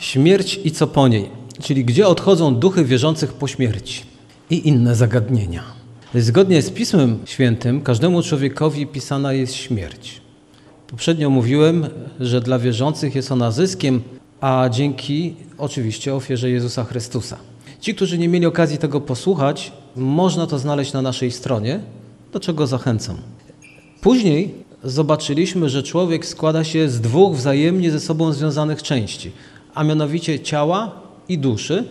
Śmierć 0.00 0.60
i 0.64 0.70
co 0.70 0.86
po 0.86 1.08
niej, 1.08 1.28
czyli 1.62 1.84
gdzie 1.84 2.06
odchodzą 2.06 2.54
duchy 2.54 2.84
wierzących 2.84 3.32
po 3.32 3.48
śmierci 3.48 4.02
i 4.50 4.68
inne 4.68 4.94
zagadnienia. 4.94 5.62
Zgodnie 6.14 6.62
z 6.62 6.70
Pismem 6.70 7.18
Świętym, 7.24 7.80
każdemu 7.80 8.22
człowiekowi 8.22 8.86
pisana 8.86 9.32
jest 9.32 9.54
śmierć. 9.54 10.20
Poprzednio 10.86 11.30
mówiłem, 11.30 11.86
że 12.20 12.40
dla 12.40 12.58
wierzących 12.58 13.14
jest 13.14 13.32
ona 13.32 13.50
zyskiem, 13.50 14.02
a 14.40 14.68
dzięki 14.72 15.34
oczywiście 15.58 16.14
ofierze 16.14 16.50
Jezusa 16.50 16.84
Chrystusa. 16.84 17.36
Ci, 17.80 17.94
którzy 17.94 18.18
nie 18.18 18.28
mieli 18.28 18.46
okazji 18.46 18.78
tego 18.78 19.00
posłuchać, 19.00 19.72
można 19.96 20.46
to 20.46 20.58
znaleźć 20.58 20.92
na 20.92 21.02
naszej 21.02 21.30
stronie, 21.30 21.80
do 22.32 22.40
czego 22.40 22.66
zachęcam. 22.66 23.16
Później 24.00 24.54
zobaczyliśmy, 24.84 25.68
że 25.68 25.82
człowiek 25.82 26.26
składa 26.26 26.64
się 26.64 26.88
z 26.88 27.00
dwóch 27.00 27.36
wzajemnie 27.36 27.90
ze 27.90 28.00
sobą 28.00 28.32
związanych 28.32 28.82
części, 28.82 29.32
a 29.74 29.84
mianowicie 29.84 30.40
ciała 30.40 30.90
i 31.28 31.38
duszy, 31.38 31.84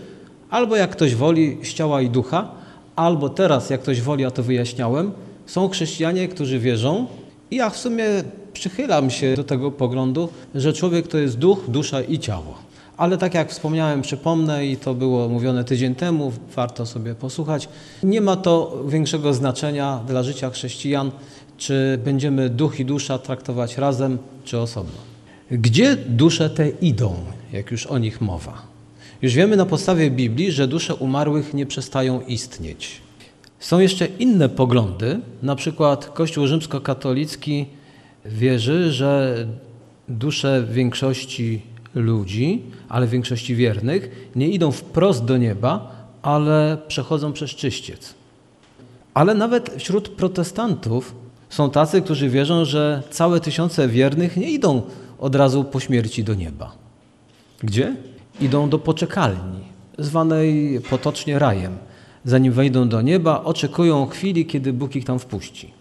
albo 0.49 0.75
jak 0.75 0.91
ktoś 0.91 1.15
woli, 1.15 1.57
z 1.63 1.73
ciała 1.73 2.01
i 2.01 2.09
ducha, 2.09 2.51
albo 2.95 3.29
teraz, 3.29 3.69
jak 3.69 3.81
ktoś 3.81 4.01
woli, 4.01 4.25
a 4.25 4.31
to 4.31 4.43
wyjaśniałem, 4.43 5.11
są 5.45 5.69
chrześcijanie, 5.69 6.27
którzy 6.27 6.59
wierzą, 6.59 7.07
i 7.51 7.55
ja 7.55 7.69
w 7.69 7.77
sumie 7.77 8.05
przychylam 8.53 9.09
się 9.09 9.35
do 9.35 9.43
tego 9.43 9.71
poglądu, 9.71 10.29
że 10.55 10.73
człowiek 10.73 11.07
to 11.07 11.17
jest 11.17 11.37
duch, 11.37 11.59
dusza 11.67 12.01
i 12.01 12.19
ciało. 12.19 12.53
Ale 12.97 13.17
tak 13.17 13.33
jak 13.33 13.51
wspomniałem, 13.51 14.01
przypomnę 14.01 14.65
i 14.65 14.77
to 14.77 14.93
było 14.93 15.29
mówione 15.29 15.63
tydzień 15.63 15.95
temu, 15.95 16.31
warto 16.55 16.85
sobie 16.85 17.15
posłuchać. 17.15 17.69
Nie 18.03 18.21
ma 18.21 18.35
to 18.35 18.83
większego 18.87 19.33
znaczenia 19.33 19.99
dla 20.07 20.23
życia 20.23 20.49
chrześcijan, 20.49 21.11
czy 21.57 21.99
będziemy 22.03 22.49
duch 22.49 22.79
i 22.79 22.85
dusza 22.85 23.17
traktować 23.17 23.77
razem, 23.77 24.17
czy 24.43 24.59
osobno. 24.59 24.97
Gdzie 25.51 25.95
dusze 25.95 26.49
te 26.49 26.69
idą, 26.69 27.15
jak 27.53 27.71
już 27.71 27.85
o 27.85 27.97
nich 27.97 28.21
mowa? 28.21 28.61
Już 29.21 29.33
wiemy 29.33 29.57
na 29.57 29.65
podstawie 29.65 30.11
Biblii, 30.11 30.51
że 30.51 30.67
dusze 30.67 30.95
umarłych 30.95 31.53
nie 31.53 31.65
przestają 31.65 32.21
istnieć. 32.21 33.01
Są 33.59 33.79
jeszcze 33.79 34.05
inne 34.05 34.49
poglądy, 34.49 35.19
na 35.43 35.55
przykład 35.55 36.05
Kościół 36.05 36.47
rzymskokatolicki 36.47 37.65
wierzy, 38.25 38.91
że 38.91 39.45
dusze 40.09 40.67
większości 40.71 41.61
ludzi, 41.95 42.61
ale 42.89 43.07
większości 43.07 43.55
wiernych, 43.55 44.29
nie 44.35 44.47
idą 44.49 44.71
wprost 44.71 45.25
do 45.25 45.37
nieba, 45.37 45.91
ale 46.21 46.77
przechodzą 46.87 47.33
przez 47.33 47.51
czyściec. 47.51 48.13
Ale 49.13 49.35
nawet 49.35 49.69
wśród 49.77 50.09
protestantów 50.09 51.15
są 51.49 51.69
tacy, 51.69 52.01
którzy 52.01 52.29
wierzą, 52.29 52.65
że 52.65 53.03
całe 53.09 53.39
tysiące 53.39 53.87
wiernych 53.87 54.37
nie 54.37 54.51
idą 54.51 54.81
od 55.19 55.35
razu 55.35 55.63
po 55.63 55.79
śmierci 55.79 56.23
do 56.23 56.33
nieba. 56.33 56.86
Gdzie? 57.63 57.95
Idą 58.41 58.69
do 58.69 58.79
poczekalni, 58.79 59.59
zwanej 59.97 60.81
potocznie 60.89 61.39
rajem. 61.39 61.77
Zanim 62.25 62.53
wejdą 62.53 62.89
do 62.89 63.01
nieba, 63.01 63.43
oczekują 63.43 64.05
chwili, 64.05 64.45
kiedy 64.45 64.73
Bóg 64.73 64.95
ich 64.95 65.05
tam 65.05 65.19
wpuści. 65.19 65.73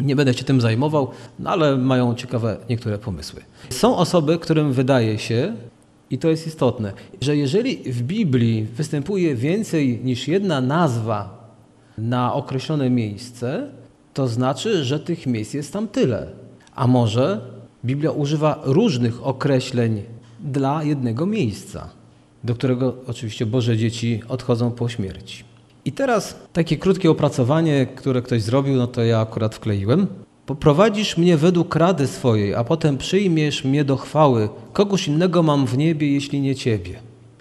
Nie 0.00 0.16
będę 0.16 0.34
się 0.34 0.44
tym 0.44 0.60
zajmował, 0.60 1.10
no 1.38 1.50
ale 1.50 1.76
mają 1.76 2.14
ciekawe 2.14 2.56
niektóre 2.70 2.98
pomysły. 2.98 3.42
Są 3.70 3.96
osoby, 3.96 4.38
którym 4.38 4.72
wydaje 4.72 5.18
się, 5.18 5.54
i 6.10 6.18
to 6.18 6.28
jest 6.28 6.46
istotne, 6.46 6.92
że 7.20 7.36
jeżeli 7.36 7.92
w 7.92 8.02
Biblii 8.02 8.64
występuje 8.64 9.34
więcej 9.34 10.00
niż 10.04 10.28
jedna 10.28 10.60
nazwa 10.60 11.48
na 11.98 12.34
określone 12.34 12.90
miejsce, 12.90 13.68
to 14.14 14.28
znaczy, 14.28 14.84
że 14.84 15.00
tych 15.00 15.26
miejsc 15.26 15.54
jest 15.54 15.72
tam 15.72 15.88
tyle. 15.88 16.26
A 16.74 16.86
może 16.86 17.40
Biblia 17.84 18.10
używa 18.10 18.60
różnych 18.64 19.26
określeń 19.26 20.02
dla 20.40 20.84
jednego 20.84 21.26
miejsca, 21.26 21.88
do 22.44 22.54
którego 22.54 22.94
oczywiście 23.06 23.46
Boże 23.46 23.76
dzieci 23.76 24.20
odchodzą 24.28 24.70
po 24.70 24.88
śmierci. 24.88 25.44
I 25.84 25.92
teraz 25.92 26.36
takie 26.52 26.76
krótkie 26.76 27.10
opracowanie, 27.10 27.86
które 27.86 28.22
ktoś 28.22 28.42
zrobił, 28.42 28.76
no 28.76 28.86
to 28.86 29.02
ja 29.02 29.20
akurat 29.20 29.54
wkleiłem. 29.54 30.06
Poprowadzisz 30.46 31.16
mnie 31.16 31.36
według 31.36 31.76
rady 31.76 32.06
swojej, 32.06 32.54
a 32.54 32.64
potem 32.64 32.98
przyjmiesz 32.98 33.64
mnie 33.64 33.84
do 33.84 33.96
chwały. 33.96 34.48
Kogoś 34.72 35.08
innego 35.08 35.42
mam 35.42 35.66
w 35.66 35.78
niebie, 35.78 36.12
jeśli 36.12 36.40
nie 36.40 36.54
Ciebie. 36.54 36.98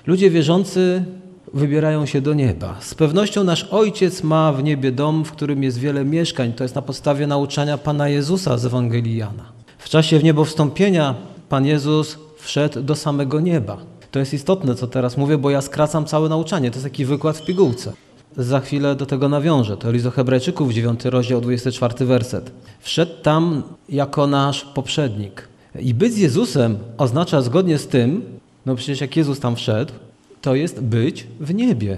Ludzie 0.08 0.30
wierzący 0.30 1.06
wybierają 1.54 2.06
się 2.06 2.22
do 2.22 2.34
nieba. 2.34 2.76
Z 2.80 2.96
pewnością 2.96 3.44
nasz 3.44 3.64
Ojciec 3.64 4.24
ma 4.24 4.54
w 4.54 4.64
niebie 4.64 4.92
dom, 4.92 5.26
w 5.26 5.32
którym 5.32 5.64
jest 5.64 5.78
wiele 5.78 6.06
mieszkań. 6.06 6.54
To 6.54 6.64
jest 6.64 6.76
na 6.76 6.82
podstawie 6.82 7.28
nauczania 7.28 7.78
Pana 7.78 8.10
Jezusa 8.10 8.58
z 8.58 8.66
Ewangelii 8.66 9.18
Jana. 9.18 9.52
W 9.78 9.90
czasie 9.90 10.20
w 10.20 10.24
niebo 10.24 10.46
wstąpienia 10.46 11.16
Pan 11.50 11.66
Jezus 11.66 12.20
wszedł 12.38 12.82
do 12.82 12.96
samego 12.96 13.40
nieba. 13.40 13.78
To 14.12 14.20
jest 14.20 14.34
istotne, 14.34 14.76
co 14.76 14.88
teraz 14.88 15.18
mówię, 15.18 15.38
bo 15.38 15.50
ja 15.50 15.62
skracam 15.62 16.06
całe 16.06 16.30
nauczanie. 16.30 16.72
To 16.72 16.76
jest 16.76 16.86
taki 16.86 17.06
wykład 17.06 17.38
w 17.38 17.46
pigułce. 17.46 17.94
Za 18.38 18.60
chwilę 18.60 18.96
do 18.96 19.06
tego 19.06 19.30
nawiążę. 19.30 19.78
To 19.78 19.92
list 19.92 20.06
do 20.06 20.12
Hebrajczyków, 20.12 20.74
9 20.74 21.06
rozdział, 21.06 21.42
24 21.42 22.06
werset. 22.06 22.52
Wszedł 22.80 23.12
tam 23.24 23.64
jako 23.90 24.28
nasz 24.28 24.66
poprzednik. 24.66 25.48
I 25.80 25.94
być 25.94 26.14
z 26.14 26.18
Jezusem 26.18 26.78
oznacza 26.98 27.42
zgodnie 27.42 27.78
z 27.78 27.88
tym, 27.88 28.22
no 28.66 28.76
przecież 28.76 29.02
jak 29.02 29.18
Jezus 29.18 29.40
tam 29.40 29.56
wszedł, 29.56 29.94
to 30.42 30.56
jest 30.56 30.82
być 30.82 31.28
w 31.40 31.54
niebie. 31.54 31.98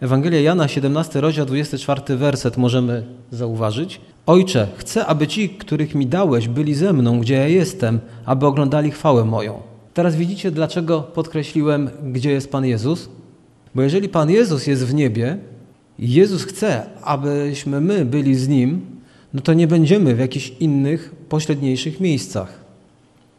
Ewangelia 0.00 0.40
Jana, 0.40 0.68
17 0.68 1.20
rozdział, 1.20 1.46
24 1.46 2.16
werset 2.16 2.56
możemy 2.56 3.04
zauważyć. 3.30 4.00
Ojcze, 4.26 4.68
chcę, 4.76 5.06
aby 5.06 5.26
ci, 5.26 5.48
których 5.48 5.94
mi 5.94 6.06
dałeś, 6.06 6.48
byli 6.48 6.74
ze 6.74 6.92
mną, 6.92 7.20
gdzie 7.20 7.34
ja 7.34 7.48
jestem, 7.48 8.00
aby 8.24 8.46
oglądali 8.46 8.90
chwałę 8.90 9.24
moją. 9.24 9.69
Teraz 10.00 10.16
widzicie, 10.16 10.50
dlaczego 10.50 11.00
podkreśliłem, 11.00 11.90
gdzie 12.12 12.30
jest 12.30 12.52
Pan 12.52 12.66
Jezus? 12.66 13.08
Bo 13.74 13.82
jeżeli 13.82 14.08
Pan 14.08 14.30
Jezus 14.30 14.66
jest 14.66 14.86
w 14.86 14.94
niebie, 14.94 15.38
Jezus 15.98 16.44
chce, 16.44 16.86
abyśmy 17.02 17.80
my 17.80 18.04
byli 18.04 18.34
z 18.34 18.48
Nim, 18.48 18.80
no 19.34 19.40
to 19.40 19.54
nie 19.54 19.66
będziemy 19.66 20.14
w 20.14 20.18
jakichś 20.18 20.52
innych, 20.60 21.14
pośredniejszych 21.28 22.00
miejscach. 22.00 22.64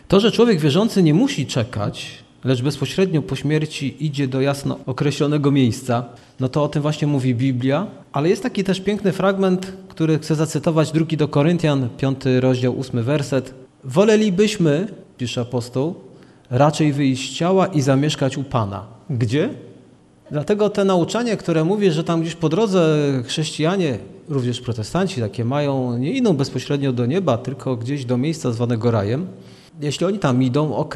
To, 0.07 0.19
że 0.19 0.31
człowiek 0.31 0.59
wierzący 0.59 1.03
nie 1.03 1.13
musi 1.13 1.45
czekać, 1.45 2.23
lecz 2.43 2.61
bezpośrednio 2.61 3.21
po 3.21 3.35
śmierci 3.35 4.05
idzie 4.05 4.27
do 4.27 4.41
jasno 4.41 4.79
określonego 4.85 5.51
miejsca, 5.51 6.05
no 6.39 6.49
to 6.49 6.63
o 6.63 6.67
tym 6.67 6.81
właśnie 6.81 7.07
mówi 7.07 7.35
Biblia. 7.35 7.87
Ale 8.11 8.29
jest 8.29 8.43
taki 8.43 8.63
też 8.63 8.81
piękny 8.81 9.11
fragment, 9.11 9.73
który 9.89 10.19
chcę 10.19 10.35
zacytować, 10.35 10.91
drugi 10.91 11.17
do 11.17 11.27
Koryntian, 11.27 11.89
piąty 11.97 12.41
rozdział, 12.41 12.77
ósmy 12.77 13.03
werset. 13.03 13.53
Wolelibyśmy, 13.83 14.87
pisze 15.17 15.41
apostoł, 15.41 16.10
raczej 16.51 16.93
wyjść 16.93 17.31
z 17.31 17.35
ciała 17.35 17.67
i 17.67 17.81
zamieszkać 17.81 18.37
u 18.37 18.43
Pana. 18.43 18.85
Gdzie? 19.09 19.49
Dlatego 20.31 20.69
te 20.69 20.85
nauczanie, 20.85 21.37
które 21.37 21.63
mówi, 21.63 21.91
że 21.91 22.03
tam 22.03 22.21
gdzieś 22.21 22.35
po 22.35 22.49
drodze 22.49 22.97
chrześcijanie, 23.25 23.97
również 24.29 24.61
protestanci 24.61 25.21
takie 25.21 25.45
mają, 25.45 25.97
nie 25.97 26.11
idą 26.11 26.33
bezpośrednio 26.33 26.93
do 26.93 27.05
nieba, 27.05 27.37
tylko 27.37 27.75
gdzieś 27.75 28.05
do 28.05 28.17
miejsca 28.17 28.51
zwanego 28.51 28.91
rajem. 28.91 29.27
Jeśli 29.81 30.05
oni 30.05 30.19
tam 30.19 30.43
idą, 30.43 30.75
ok, 30.75 30.95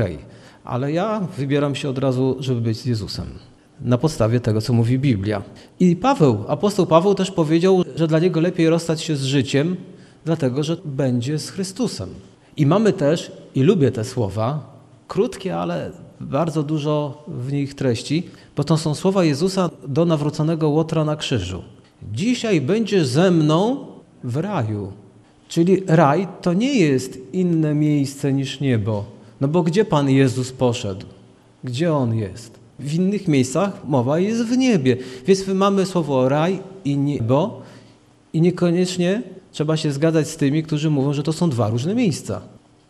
ale 0.64 0.92
ja 0.92 1.28
wybieram 1.38 1.76
się 1.76 1.90
od 1.90 1.98
razu, 1.98 2.36
żeby 2.40 2.62
być 2.62 2.78
z 2.78 2.86
Jezusem. 2.86 3.26
Na 3.82 3.98
podstawie 3.98 4.40
tego, 4.40 4.62
co 4.62 4.74
mówi 4.74 5.00
Biblia. 5.00 5.42
I 5.80 5.96
Paweł, 5.96 6.44
apostoł 6.48 6.86
Paweł 6.86 7.16
też 7.16 7.32
powiedział, 7.32 7.84
że 7.96 8.08
dla 8.08 8.20
niego 8.20 8.40
lepiej 8.40 8.70
rozstać 8.70 9.02
się 9.02 9.16
z 9.16 9.24
życiem, 9.24 9.76
dlatego 10.26 10.64
że 10.64 10.78
będzie 10.86 11.40
z 11.40 11.50
Chrystusem. 11.50 12.10
I 12.58 12.66
mamy 12.66 12.94
też, 12.94 13.32
i 13.56 13.64
lubię 13.64 13.92
te 13.92 14.04
słowa, 14.04 14.75
krótkie, 15.08 15.58
ale 15.58 15.92
bardzo 16.22 16.64
dużo 16.64 17.24
w 17.28 17.54
nich 17.54 17.74
treści, 17.74 18.24
bo 18.56 18.64
to 18.64 18.78
są 18.78 18.96
słowa 18.96 19.24
Jezusa 19.24 19.70
do 19.88 20.06
nawróconego 20.06 20.70
Łotra 20.70 21.06
na 21.06 21.16
krzyżu. 21.16 21.64
Dzisiaj 22.14 22.62
będziesz 22.62 23.08
ze 23.08 23.32
mną 23.32 23.86
w 24.24 24.38
raju. 24.38 24.92
Czyli 25.48 25.84
raj 25.88 26.28
to 26.42 26.54
nie 26.54 26.76
jest 26.76 27.20
inne 27.34 27.76
miejsce 27.76 28.34
niż 28.34 28.60
niebo. 28.60 29.06
No 29.42 29.48
bo 29.48 29.64
gdzie 29.64 29.86
Pan 29.86 30.10
Jezus 30.10 30.52
poszedł? 30.52 31.06
Gdzie 31.64 31.94
On 31.94 32.16
jest? 32.16 32.60
W 32.80 32.94
innych 32.94 33.28
miejscach 33.28 33.88
mowa 33.88 34.20
jest 34.20 34.44
w 34.44 34.58
niebie. 34.58 34.98
Więc 35.26 35.48
mamy 35.48 35.86
słowo 35.86 36.30
raj 36.30 36.60
i 36.86 36.98
niebo 36.98 37.62
i 38.34 38.42
niekoniecznie 38.42 39.22
trzeba 39.52 39.78
się 39.78 39.92
zgadzać 39.92 40.28
z 40.28 40.38
tymi, 40.38 40.64
którzy 40.64 40.90
mówią, 40.90 41.14
że 41.14 41.24
to 41.24 41.34
są 41.34 41.50
dwa 41.50 41.70
różne 41.70 41.96
miejsca. 41.96 42.42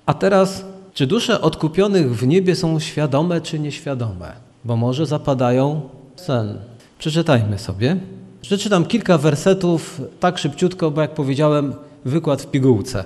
A 0.05 0.13
teraz, 0.13 0.65
czy 0.95 1.07
dusze 1.07 1.41
odkupionych 1.41 2.15
w 2.15 2.27
niebie 2.27 2.55
są 2.55 2.79
świadome 2.79 3.41
czy 3.41 3.59
nieświadome? 3.59 4.31
Bo 4.65 4.75
może 4.75 5.05
zapadają 5.05 5.81
sen. 6.15 6.57
Przeczytajmy 6.99 7.59
sobie. 7.59 7.97
Przeczytam 8.41 8.85
kilka 8.85 9.17
wersetów 9.17 10.01
tak 10.19 10.37
szybciutko, 10.37 10.91
bo 10.91 11.01
jak 11.01 11.13
powiedziałem, 11.13 11.73
wykład 12.05 12.41
w 12.41 12.47
pigułce. 12.47 13.03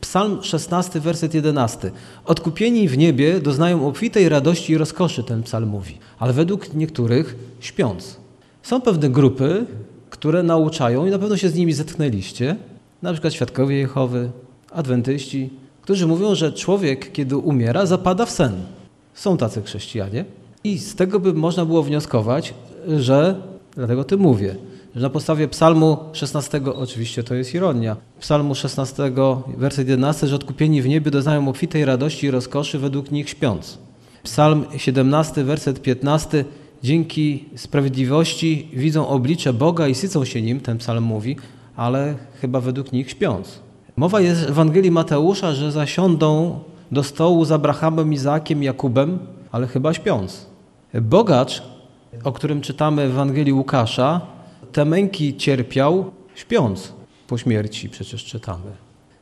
Psalm 0.00 0.42
16, 0.42 1.00
werset 1.00 1.34
11. 1.34 1.90
Odkupieni 2.24 2.88
w 2.88 2.98
niebie 2.98 3.40
doznają 3.40 3.88
obfitej 3.88 4.28
radości 4.28 4.72
i 4.72 4.78
rozkoszy, 4.78 5.22
ten 5.22 5.42
psalm 5.42 5.68
mówi, 5.68 5.98
ale 6.18 6.32
według 6.32 6.74
niektórych 6.74 7.36
śpiąc. 7.60 8.16
Są 8.62 8.80
pewne 8.80 9.10
grupy, 9.10 9.66
które 10.10 10.42
nauczają, 10.42 11.06
i 11.06 11.10
na 11.10 11.18
pewno 11.18 11.36
się 11.36 11.48
z 11.48 11.54
nimi 11.54 11.72
zetknęliście, 11.72 12.56
na 13.02 13.12
przykład 13.12 13.32
świadkowie 13.32 13.76
Jehowy, 13.76 14.30
adwentyści, 14.72 15.50
którzy 15.86 16.06
mówią, 16.06 16.34
że 16.34 16.52
człowiek, 16.52 17.12
kiedy 17.12 17.36
umiera, 17.36 17.86
zapada 17.86 18.26
w 18.26 18.30
sen. 18.30 18.52
Są 19.14 19.36
tacy 19.36 19.62
chrześcijanie. 19.62 20.24
I 20.64 20.78
z 20.78 20.94
tego 20.94 21.20
by 21.20 21.32
można 21.32 21.64
było 21.64 21.82
wnioskować, 21.82 22.54
że, 22.98 23.42
dlatego 23.74 24.04
ty 24.04 24.16
mówię, 24.16 24.56
że 24.94 25.02
na 25.02 25.10
podstawie 25.10 25.48
psalmu 25.48 25.98
16, 26.12 26.60
oczywiście 26.74 27.22
to 27.22 27.34
jest 27.34 27.54
ironia, 27.54 27.96
psalmu 28.20 28.54
16, 28.54 29.12
werset 29.56 29.88
11, 29.88 30.26
że 30.26 30.36
odkupieni 30.36 30.82
w 30.82 30.88
niebie 30.88 31.10
doznają 31.10 31.48
obfitej 31.48 31.84
radości 31.84 32.26
i 32.26 32.30
rozkoszy 32.30 32.78
według 32.78 33.10
nich 33.10 33.28
śpiąc. 33.28 33.78
Psalm 34.22 34.64
17, 34.76 35.44
werset 35.44 35.82
15, 35.82 36.44
dzięki 36.82 37.44
sprawiedliwości 37.56 38.68
widzą 38.72 39.08
oblicze 39.08 39.52
Boga 39.52 39.88
i 39.88 39.94
sycą 39.94 40.24
się 40.24 40.42
nim, 40.42 40.60
ten 40.60 40.78
psalm 40.78 41.04
mówi, 41.04 41.36
ale 41.76 42.14
chyba 42.40 42.60
według 42.60 42.92
nich 42.92 43.10
śpiąc. 43.10 43.65
Mowa 43.96 44.20
jest 44.20 44.44
w 44.44 44.48
Ewangelii 44.48 44.90
Mateusza, 44.90 45.52
że 45.52 45.72
zasiądą 45.72 46.58
do 46.92 47.02
stołu 47.02 47.44
z 47.44 47.52
Abrahamem, 47.52 48.12
Izaakiem, 48.12 48.62
Jakubem, 48.62 49.18
ale 49.52 49.66
chyba 49.66 49.94
śpiąc. 49.94 50.46
Bogacz, 51.02 51.62
o 52.24 52.32
którym 52.32 52.60
czytamy 52.60 53.08
w 53.08 53.10
Ewangelii 53.10 53.52
Łukasza, 53.52 54.20
te 54.72 54.84
męki 54.84 55.36
cierpiał 55.36 56.10
śpiąc 56.34 56.92
po 57.26 57.38
śmierci, 57.38 57.88
przecież 57.88 58.24
czytamy. 58.24 58.70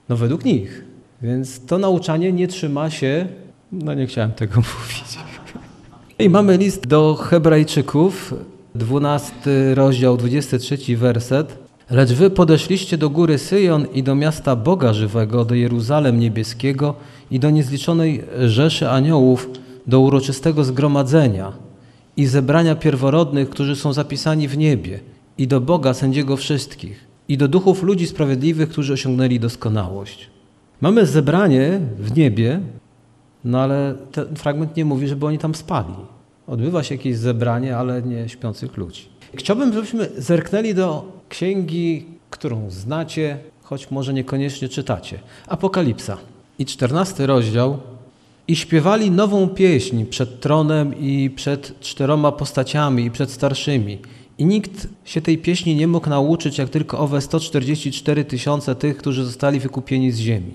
No 0.08 0.16
według 0.16 0.44
nich. 0.44 0.84
Więc 1.22 1.66
to 1.66 1.78
nauczanie 1.78 2.32
nie 2.32 2.48
trzyma 2.48 2.90
się, 2.90 3.26
no 3.72 3.94
nie 3.94 4.06
chciałem 4.06 4.32
tego 4.32 4.54
mówić. 4.80 5.18
I 6.18 6.30
mamy 6.30 6.56
list 6.56 6.86
do 6.86 7.14
Hebrajczyków, 7.14 8.34
12 8.74 9.34
rozdział, 9.74 10.16
23 10.16 10.96
werset. 10.96 11.63
Lecz 11.94 12.12
wy 12.12 12.30
podeszliście 12.30 12.98
do 12.98 13.10
góry 13.10 13.38
Syjon 13.38 13.86
i 13.92 14.02
do 14.02 14.14
miasta 14.14 14.56
Boga 14.56 14.92
żywego, 14.92 15.44
do 15.44 15.54
Jeruzalem 15.54 16.20
niebieskiego 16.20 16.94
i 17.30 17.40
do 17.40 17.50
niezliczonej 17.50 18.24
rzeszy 18.46 18.90
aniołów, 18.90 19.50
do 19.86 20.00
uroczystego 20.00 20.64
zgromadzenia 20.64 21.52
i 22.16 22.26
zebrania 22.26 22.74
pierworodnych, 22.74 23.50
którzy 23.50 23.76
są 23.76 23.92
zapisani 23.92 24.48
w 24.48 24.58
niebie, 24.58 25.00
i 25.38 25.46
do 25.46 25.60
Boga 25.60 25.94
sędziego 25.94 26.36
wszystkich, 26.36 27.04
i 27.28 27.38
do 27.38 27.48
duchów 27.48 27.82
ludzi 27.82 28.06
sprawiedliwych, 28.06 28.68
którzy 28.68 28.92
osiągnęli 28.92 29.40
doskonałość. 29.40 30.30
Mamy 30.80 31.06
zebranie 31.06 31.80
w 31.98 32.16
niebie, 32.16 32.60
no 33.44 33.60
ale 33.60 33.94
ten 34.12 34.36
fragment 34.36 34.76
nie 34.76 34.84
mówi, 34.84 35.08
żeby 35.08 35.26
oni 35.26 35.38
tam 35.38 35.54
spali. 35.54 35.94
Odbywa 36.46 36.82
się 36.82 36.94
jakieś 36.94 37.16
zebranie, 37.16 37.76
ale 37.76 38.02
nie 38.02 38.28
śpiących 38.28 38.76
ludzi. 38.76 39.13
Chciałbym, 39.36 39.72
żebyśmy 39.72 40.10
zerknęli 40.18 40.74
do 40.74 41.04
księgi, 41.28 42.04
którą 42.30 42.70
znacie, 42.70 43.38
choć 43.62 43.90
może 43.90 44.14
niekoniecznie 44.14 44.68
czytacie. 44.68 45.18
Apokalipsa 45.46 46.16
i 46.58 46.66
czternasty 46.66 47.26
rozdział. 47.26 47.78
I 48.48 48.56
śpiewali 48.56 49.10
nową 49.10 49.48
pieśń 49.48 50.04
przed 50.04 50.40
tronem 50.40 51.00
i 51.00 51.30
przed 51.36 51.80
czteroma 51.80 52.32
postaciami 52.32 53.04
i 53.04 53.10
przed 53.10 53.30
starszymi. 53.30 53.98
I 54.38 54.44
nikt 54.44 54.88
się 55.04 55.20
tej 55.20 55.38
pieśni 55.38 55.76
nie 55.76 55.86
mógł 55.86 56.08
nauczyć, 56.08 56.58
jak 56.58 56.68
tylko 56.68 56.98
owe 56.98 57.20
144 57.20 58.24
tysiące 58.24 58.74
tych, 58.74 58.96
którzy 58.96 59.24
zostali 59.24 59.60
wykupieni 59.60 60.12
z 60.12 60.18
ziemi. 60.18 60.52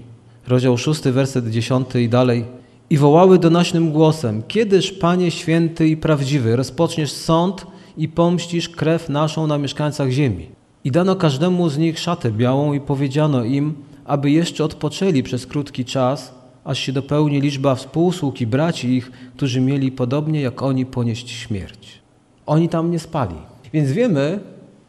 Rozdział 0.48 0.78
6, 0.78 1.02
werset 1.02 1.50
10 1.50 1.96
i 1.96 2.10
dalej. 2.10 2.46
I 2.90 2.98
wołały 2.98 3.40
donośnym 3.40 3.92
głosem: 3.92 4.44
Kiedyż, 4.48 4.92
Panie 4.92 5.32
święty 5.32 5.88
i 5.88 5.98
prawdziwy, 5.98 6.56
rozpoczniesz 6.56 7.12
sąd 7.12 7.66
i 8.00 8.08
pomścisz 8.08 8.70
krew 8.70 9.10
naszą 9.10 9.48
na 9.48 9.58
mieszkańcach 9.58 10.10
ziemi? 10.10 10.48
I 10.84 10.92
dano 10.92 11.16
każdemu 11.16 11.70
z 11.70 11.78
nich 11.78 12.00
szatę 12.00 12.32
białą 12.32 12.74
i 12.74 12.80
powiedziano 12.80 13.44
im, 13.44 13.74
aby 14.06 14.32
jeszcze 14.32 14.64
odpoczęli 14.64 15.24
przez 15.24 15.48
krótki 15.48 15.86
czas, 15.86 16.34
aż 16.64 16.80
się 16.80 16.92
dopełni 16.92 17.42
liczba 17.42 17.76
współsług 17.76 18.42
i 18.42 18.48
braci 18.48 18.88
ich, 18.88 19.12
którzy 19.36 19.62
mieli 19.62 19.92
podobnie 19.92 20.42
jak 20.42 20.62
oni 20.62 20.86
ponieść 20.86 21.30
śmierć. 21.30 22.02
Oni 22.46 22.70
tam 22.70 22.92
nie 22.92 23.00
spali. 23.00 23.36
Więc 23.74 23.92
wiemy, 23.92 24.40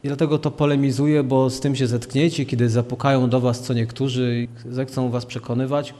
i 0.05 0.09
dlatego 0.09 0.39
to 0.39 0.51
polemizuję, 0.51 1.23
bo 1.23 1.51
z 1.51 1.61
tym 1.61 1.77
się 1.77 1.87
zetkniecie, 1.87 2.47
kiedy 2.47 2.69
zapukają 2.69 3.29
do 3.31 3.41
was 3.41 3.61
co 3.61 3.75
niektórzy 3.75 4.49
i 4.67 4.73
zechcą 4.73 5.11
was 5.11 5.27
przekonywać, 5.27 5.95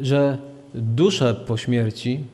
że 0.00 0.38
dusze 0.74 1.34
po 1.34 1.56
śmierci 1.56 2.24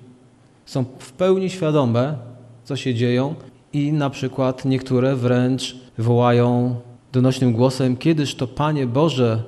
są 0.67 0.85
w 0.99 1.13
pełni 1.13 1.51
świadome, 1.51 2.17
co 2.65 2.77
się 2.77 2.95
dzieją 2.95 3.35
i 3.73 3.93
na 3.93 4.11
przykład 4.11 4.65
niektóre 4.65 5.17
wręcz 5.17 5.77
wołają 5.99 6.77
donośnym 7.13 7.53
głosem, 7.53 7.97
kiedyż 7.97 8.35
to 8.35 8.47
Panie 8.47 8.87
Boże 8.87 9.43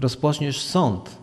rozpoczniesz 0.00 0.60
sąd. 0.60 1.18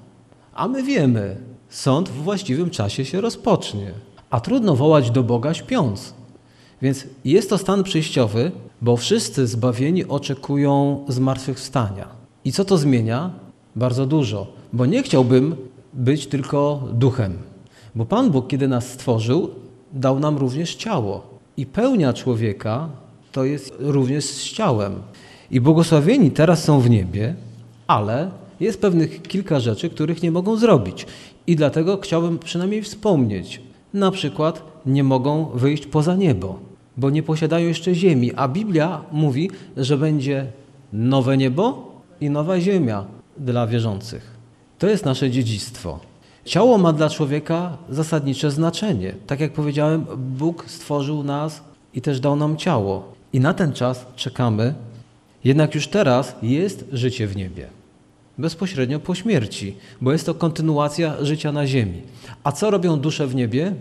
A 0.54 0.68
my 0.68 0.84
wiemy, 0.84 1.38
sąd 1.70 2.10
w 2.10 2.24
właściwym 2.24 2.70
czasie 2.70 3.06
się 3.06 3.22
rozpocznie. 3.22 3.92
A 4.30 4.40
trudno 4.40 4.76
wołać 4.76 5.12
do 5.12 5.24
Boga 5.24 5.54
śpiąc. 5.54 6.14
Więc 6.82 7.08
jest 7.26 7.50
to 7.50 7.58
stan 7.58 7.84
przejściowy, 7.84 8.52
bo 8.82 8.98
wszyscy 8.98 9.48
zbawieni 9.48 10.06
oczekują 10.06 11.06
zmartwychwstania. 11.08 12.08
I 12.46 12.52
co 12.52 12.66
to 12.66 12.78
zmienia? 12.78 13.30
Bardzo 13.76 14.06
dużo, 14.06 14.48
bo 14.74 14.86
nie 14.86 15.04
chciałbym 15.04 15.56
być 15.94 16.28
tylko 16.28 16.84
duchem. 16.94 17.38
Bo 17.96 18.06
Pan 18.06 18.32
Bóg, 18.32 18.48
kiedy 18.48 18.68
nas 18.68 18.88
stworzył, 18.88 19.50
dał 19.94 20.20
nam 20.20 20.38
również 20.38 20.76
ciało. 20.76 21.35
I 21.57 21.66
pełnia 21.66 22.13
człowieka 22.13 22.90
to 23.31 23.46
jest 23.46 23.74
również 23.80 24.25
z 24.25 24.54
ciałem. 24.54 24.94
I 25.52 25.62
błogosławieni 25.62 26.31
teraz 26.31 26.63
są 26.63 26.80
w 26.80 26.90
niebie, 26.90 27.36
ale 27.88 28.31
jest 28.60 28.81
pewnych 28.81 29.22
kilka 29.22 29.60
rzeczy, 29.60 29.90
których 29.90 30.24
nie 30.24 30.31
mogą 30.31 30.57
zrobić. 30.57 31.06
I 31.48 31.56
dlatego 31.56 31.98
chciałbym 31.98 32.40
przynajmniej 32.40 32.81
wspomnieć. 32.81 33.62
Na 33.94 34.12
przykład 34.12 34.63
nie 34.86 35.04
mogą 35.04 35.46
wyjść 35.46 35.86
poza 35.86 36.16
niebo, 36.16 36.60
bo 36.98 37.10
nie 37.10 37.24
posiadają 37.24 37.68
jeszcze 37.68 37.96
ziemi. 37.96 38.31
A 38.36 38.48
Biblia 38.48 39.01
mówi, 39.12 39.51
że 39.78 39.98
będzie 39.98 40.48
nowe 40.94 41.38
niebo 41.38 41.92
i 42.22 42.30
nowa 42.30 42.60
ziemia 42.60 43.06
dla 43.38 43.68
wierzących. 43.68 44.36
To 44.80 44.88
jest 44.88 45.06
nasze 45.06 45.31
dziedzictwo. 45.31 46.00
Ciało 46.45 46.77
ma 46.77 46.94
dla 46.94 47.09
człowieka 47.09 47.77
zasadnicze 47.89 48.51
znaczenie. 48.51 49.13
Tak 49.27 49.39
jak 49.39 49.53
powiedziałem, 49.53 50.06
Bóg 50.18 50.65
stworzył 50.68 51.24
nas 51.24 51.63
i 51.94 52.01
też 52.01 52.19
dał 52.19 52.36
nam 52.36 52.57
ciało. 52.57 53.13
I 53.33 53.39
na 53.39 53.53
ten 53.53 53.74
czas 53.74 54.06
czekamy, 54.15 54.74
jednak 55.44 55.75
już 55.75 55.88
teraz 55.88 56.36
jest 56.42 56.86
życie 56.92 57.27
w 57.27 57.36
niebie. 57.36 57.68
Bezpośrednio 58.38 59.00
po 59.00 59.15
śmierci, 59.15 59.75
bo 60.01 60.12
jest 60.12 60.25
to 60.25 60.33
kontynuacja 60.33 61.25
życia 61.25 61.51
na 61.51 61.68
ziemi. 61.68 62.01
A 62.44 62.51
co 62.51 62.71
robią 62.71 63.00
dusze 63.00 63.27
w 63.27 63.36
niebie? 63.36 63.74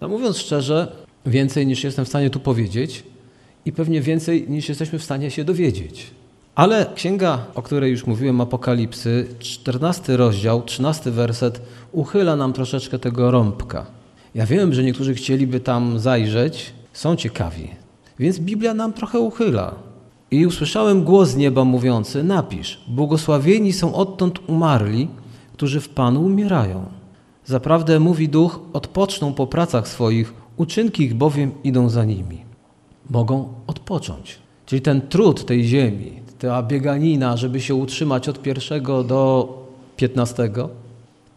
No 0.00 0.08
mówiąc 0.08 0.38
szczerze, 0.38 0.92
więcej 1.26 1.66
niż 1.66 1.84
jestem 1.84 2.04
w 2.04 2.08
stanie 2.08 2.30
tu 2.30 2.40
powiedzieć 2.40 3.02
i 3.64 3.72
pewnie 3.72 4.00
więcej 4.00 4.46
niż 4.48 4.68
jesteśmy 4.68 4.98
w 4.98 5.04
stanie 5.04 5.30
się 5.30 5.44
dowiedzieć. 5.44 6.10
Ale 6.54 6.86
księga, 6.94 7.38
o 7.54 7.62
której 7.62 7.90
już 7.90 8.06
mówiłem, 8.06 8.40
Apokalipsy, 8.40 9.26
14 9.38 10.16
rozdział, 10.16 10.62
13 10.62 11.10
werset, 11.10 11.60
uchyla 11.92 12.36
nam 12.36 12.52
troszeczkę 12.52 12.98
tego 12.98 13.30
rąbka. 13.30 13.86
Ja 14.34 14.46
wiem, 14.46 14.74
że 14.74 14.82
niektórzy 14.82 15.14
chcieliby 15.14 15.60
tam 15.60 15.98
zajrzeć, 15.98 16.72
są 16.92 17.16
ciekawi, 17.16 17.68
więc 18.18 18.38
Biblia 18.38 18.74
nam 18.74 18.92
trochę 18.92 19.20
uchyla. 19.20 19.74
I 20.30 20.46
usłyszałem 20.46 21.04
głos 21.04 21.28
z 21.28 21.36
nieba 21.36 21.64
mówiący: 21.64 22.24
Napisz, 22.24 22.80
błogosławieni 22.88 23.72
są 23.72 23.94
odtąd 23.94 24.38
umarli, 24.46 25.08
którzy 25.52 25.80
w 25.80 25.88
Panu 25.88 26.24
umierają. 26.24 26.86
Zaprawdę 27.44 28.00
mówi 28.00 28.28
duch, 28.28 28.60
odpoczną 28.72 29.32
po 29.34 29.46
pracach 29.46 29.88
swoich, 29.88 30.34
uczynki 30.56 31.02
ich 31.02 31.14
bowiem 31.14 31.50
idą 31.64 31.88
za 31.88 32.04
nimi. 32.04 32.38
Mogą 33.10 33.48
odpocząć. 33.66 34.38
Czyli 34.66 34.82
ten 34.82 35.00
trud 35.00 35.46
tej 35.46 35.64
ziemi, 35.64 36.23
ta 36.38 36.62
bieganina, 36.62 37.36
żeby 37.36 37.60
się 37.60 37.74
utrzymać 37.74 38.28
od 38.28 38.42
pierwszego 38.42 39.04
do 39.04 39.48
piętnastego, 39.96 40.68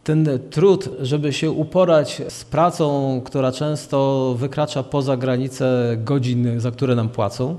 ten 0.03 0.27
trud, 0.49 0.89
żeby 1.01 1.33
się 1.33 1.51
uporać 1.51 2.21
z 2.29 2.43
pracą, 2.43 3.21
która 3.25 3.51
często 3.51 4.35
wykracza 4.39 4.83
poza 4.83 5.17
granice 5.17 5.97
godzin, 6.03 6.59
za 6.59 6.71
które 6.71 6.95
nam 6.95 7.09
płacą, 7.09 7.57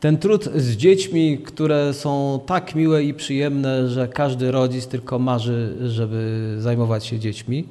ten 0.00 0.18
trud 0.18 0.44
z 0.56 0.76
dziećmi, 0.76 1.38
które 1.38 1.94
są 1.94 2.40
tak 2.46 2.74
miłe 2.74 3.04
i 3.04 3.14
przyjemne, 3.14 3.88
że 3.88 4.08
każdy 4.08 4.50
rodzic 4.50 4.86
tylko 4.86 5.18
marzy, 5.18 5.76
żeby 5.88 6.56
zajmować 6.58 7.06
się 7.06 7.18
dziećmi, 7.18 7.64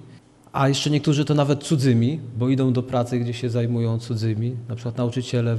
a 0.53 0.69
jeszcze 0.69 0.89
niektórzy 0.89 1.25
to 1.25 1.33
nawet 1.33 1.63
cudzymi, 1.63 2.19
bo 2.37 2.49
idą 2.49 2.73
do 2.73 2.83
pracy, 2.83 3.19
gdzie 3.19 3.33
się 3.33 3.49
zajmują 3.49 3.99
cudzymi, 3.99 4.55
na 4.69 4.75
przykład 4.75 4.97
nauczyciele. 4.97 5.57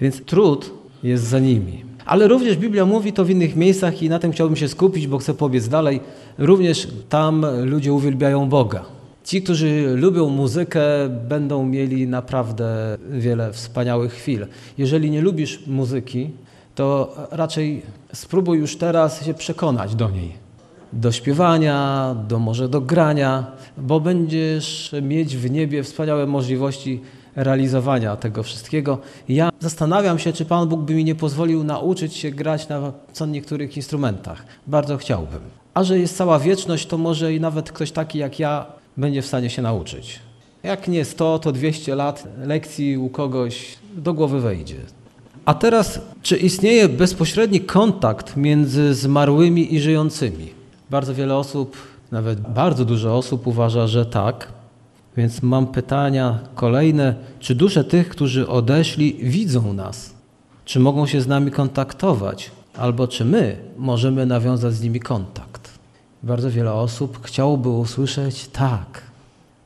Więc 0.00 0.24
trud 0.24 0.70
jest 1.02 1.24
za 1.24 1.38
nimi. 1.38 1.84
Ale 2.08 2.28
również 2.28 2.56
Biblia 2.56 2.86
mówi 2.86 3.12
to 3.12 3.24
w 3.24 3.30
innych 3.30 3.56
miejscach 3.56 4.02
i 4.02 4.08
na 4.08 4.18
tym 4.18 4.32
chciałbym 4.32 4.56
się 4.56 4.68
skupić, 4.68 5.06
bo 5.06 5.18
chcę 5.18 5.34
pobiec 5.34 5.68
dalej. 5.68 6.00
Również 6.38 6.88
tam 7.08 7.46
ludzie 7.64 7.92
uwielbiają 7.92 8.48
Boga. 8.48 8.84
Ci, 9.24 9.42
którzy 9.42 9.94
lubią 9.96 10.28
muzykę, 10.28 10.80
będą 11.28 11.66
mieli 11.66 12.06
naprawdę 12.06 12.98
wiele 13.10 13.52
wspaniałych 13.52 14.12
chwil. 14.12 14.46
Jeżeli 14.78 15.10
nie 15.10 15.22
lubisz 15.22 15.66
muzyki, 15.66 16.30
to 16.74 17.14
raczej 17.30 17.82
spróbuj 18.12 18.58
już 18.58 18.76
teraz 18.76 19.24
się 19.24 19.34
przekonać 19.34 19.94
do 19.94 20.10
niej. 20.10 20.32
Do 20.92 21.12
śpiewania, 21.12 22.14
do 22.28 22.38
może 22.38 22.68
do 22.68 22.80
grania, 22.80 23.46
bo 23.78 24.00
będziesz 24.00 24.94
mieć 25.02 25.36
w 25.36 25.50
niebie 25.50 25.82
wspaniałe 25.82 26.26
możliwości 26.26 27.00
realizowania 27.38 28.16
tego 28.16 28.42
wszystkiego. 28.42 28.98
Ja 29.28 29.50
zastanawiam 29.60 30.18
się, 30.18 30.32
czy 30.32 30.44
Pan 30.44 30.68
Bóg 30.68 30.80
by 30.80 30.94
mi 30.94 31.04
nie 31.04 31.14
pozwolił 31.14 31.64
nauczyć 31.64 32.14
się 32.16 32.30
grać 32.30 32.68
na 32.68 32.92
co 33.12 33.26
niektórych 33.26 33.76
instrumentach. 33.76 34.44
Bardzo 34.66 34.96
chciałbym. 34.96 35.40
A 35.74 35.84
że 35.84 35.98
jest 35.98 36.16
cała 36.16 36.38
wieczność, 36.38 36.86
to 36.86 36.98
może 36.98 37.34
i 37.34 37.40
nawet 37.40 37.72
ktoś 37.72 37.92
taki 37.92 38.18
jak 38.18 38.38
ja 38.38 38.66
będzie 38.96 39.22
w 39.22 39.26
stanie 39.26 39.50
się 39.50 39.62
nauczyć. 39.62 40.20
Jak 40.62 40.88
nie 40.88 41.04
100, 41.04 41.38
to 41.38 41.52
200 41.52 41.94
lat 41.94 42.28
lekcji 42.44 42.98
u 42.98 43.08
kogoś 43.08 43.78
do 43.96 44.14
głowy 44.14 44.40
wejdzie. 44.40 44.76
A 45.44 45.54
teraz, 45.54 46.00
czy 46.22 46.36
istnieje 46.36 46.88
bezpośredni 46.88 47.60
kontakt 47.60 48.36
między 48.36 48.94
zmarłymi 48.94 49.74
i 49.74 49.80
żyjącymi? 49.80 50.48
Bardzo 50.90 51.14
wiele 51.14 51.36
osób, 51.36 51.76
nawet 52.12 52.40
bardzo 52.40 52.84
dużo 52.84 53.16
osób 53.16 53.46
uważa, 53.46 53.86
że 53.86 54.06
tak. 54.06 54.57
Więc 55.18 55.42
mam 55.42 55.66
pytania 55.66 56.38
kolejne. 56.54 57.14
Czy 57.40 57.54
dusze 57.54 57.84
tych, 57.84 58.08
którzy 58.08 58.48
odeszli, 58.48 59.16
widzą 59.22 59.72
nas? 59.72 60.14
Czy 60.64 60.80
mogą 60.80 61.06
się 61.06 61.20
z 61.20 61.26
nami 61.26 61.50
kontaktować? 61.50 62.50
Albo 62.76 63.08
czy 63.08 63.24
my 63.24 63.56
możemy 63.78 64.26
nawiązać 64.26 64.74
z 64.74 64.82
nimi 64.82 65.00
kontakt? 65.00 65.78
Bardzo 66.22 66.50
wiele 66.50 66.72
osób 66.72 67.26
chciałoby 67.26 67.68
usłyszeć 67.68 68.48
tak. 68.48 69.02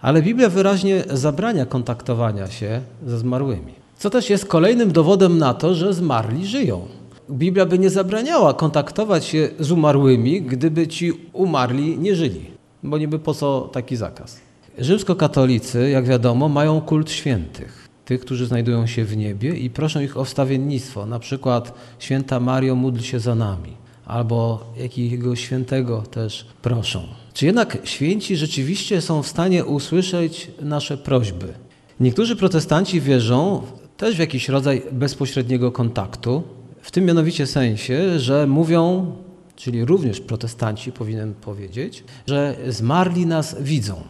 Ale 0.00 0.22
Biblia 0.22 0.48
wyraźnie 0.48 1.04
zabrania 1.10 1.66
kontaktowania 1.66 2.50
się 2.50 2.80
ze 3.06 3.18
zmarłymi. 3.18 3.72
Co 3.98 4.10
też 4.10 4.30
jest 4.30 4.46
kolejnym 4.46 4.92
dowodem 4.92 5.38
na 5.38 5.54
to, 5.54 5.74
że 5.74 5.94
zmarli 5.94 6.46
żyją. 6.46 6.80
Biblia 7.30 7.66
by 7.66 7.78
nie 7.78 7.90
zabraniała 7.90 8.54
kontaktować 8.54 9.24
się 9.24 9.48
z 9.60 9.70
umarłymi, 9.70 10.42
gdyby 10.42 10.88
ci 10.88 11.12
umarli 11.32 11.98
nie 11.98 12.16
żyli, 12.16 12.50
bo 12.82 12.98
niby 12.98 13.18
po 13.18 13.34
co 13.34 13.60
taki 13.72 13.96
zakaz. 13.96 14.51
Rzymskokatolicy, 14.78 15.90
jak 15.90 16.04
wiadomo, 16.04 16.48
mają 16.48 16.80
kult 16.80 17.10
świętych, 17.10 17.88
tych, 18.04 18.20
którzy 18.20 18.46
znajdują 18.46 18.86
się 18.86 19.04
w 19.04 19.16
niebie 19.16 19.56
i 19.56 19.70
proszą 19.70 20.00
ich 20.00 20.16
o 20.16 20.24
wstawiennictwo, 20.24 21.06
na 21.06 21.18
przykład 21.18 21.74
święta 21.98 22.40
Mario 22.40 22.74
módl 22.74 23.00
się 23.00 23.20
za 23.20 23.34
nami, 23.34 23.72
albo 24.06 24.64
jakiego 24.76 25.36
świętego 25.36 26.02
też 26.02 26.46
proszą. 26.62 27.02
Czy 27.34 27.46
jednak 27.46 27.78
święci 27.84 28.36
rzeczywiście 28.36 29.00
są 29.00 29.22
w 29.22 29.28
stanie 29.28 29.64
usłyszeć 29.64 30.50
nasze 30.62 30.98
prośby? 30.98 31.46
Niektórzy 32.00 32.36
protestanci 32.36 33.00
wierzą 33.00 33.62
też 33.96 34.16
w 34.16 34.18
jakiś 34.18 34.48
rodzaj 34.48 34.82
bezpośredniego 34.92 35.72
kontaktu, 35.72 36.42
w 36.82 36.90
tym 36.90 37.04
mianowicie 37.04 37.46
sensie, 37.46 38.18
że 38.18 38.46
mówią, 38.46 39.12
czyli 39.56 39.84
również 39.84 40.20
protestanci 40.20 40.92
powinien 40.92 41.34
powiedzieć, 41.34 42.04
że 42.26 42.56
zmarli 42.68 43.26
nas 43.26 43.56
widzą. 43.60 44.02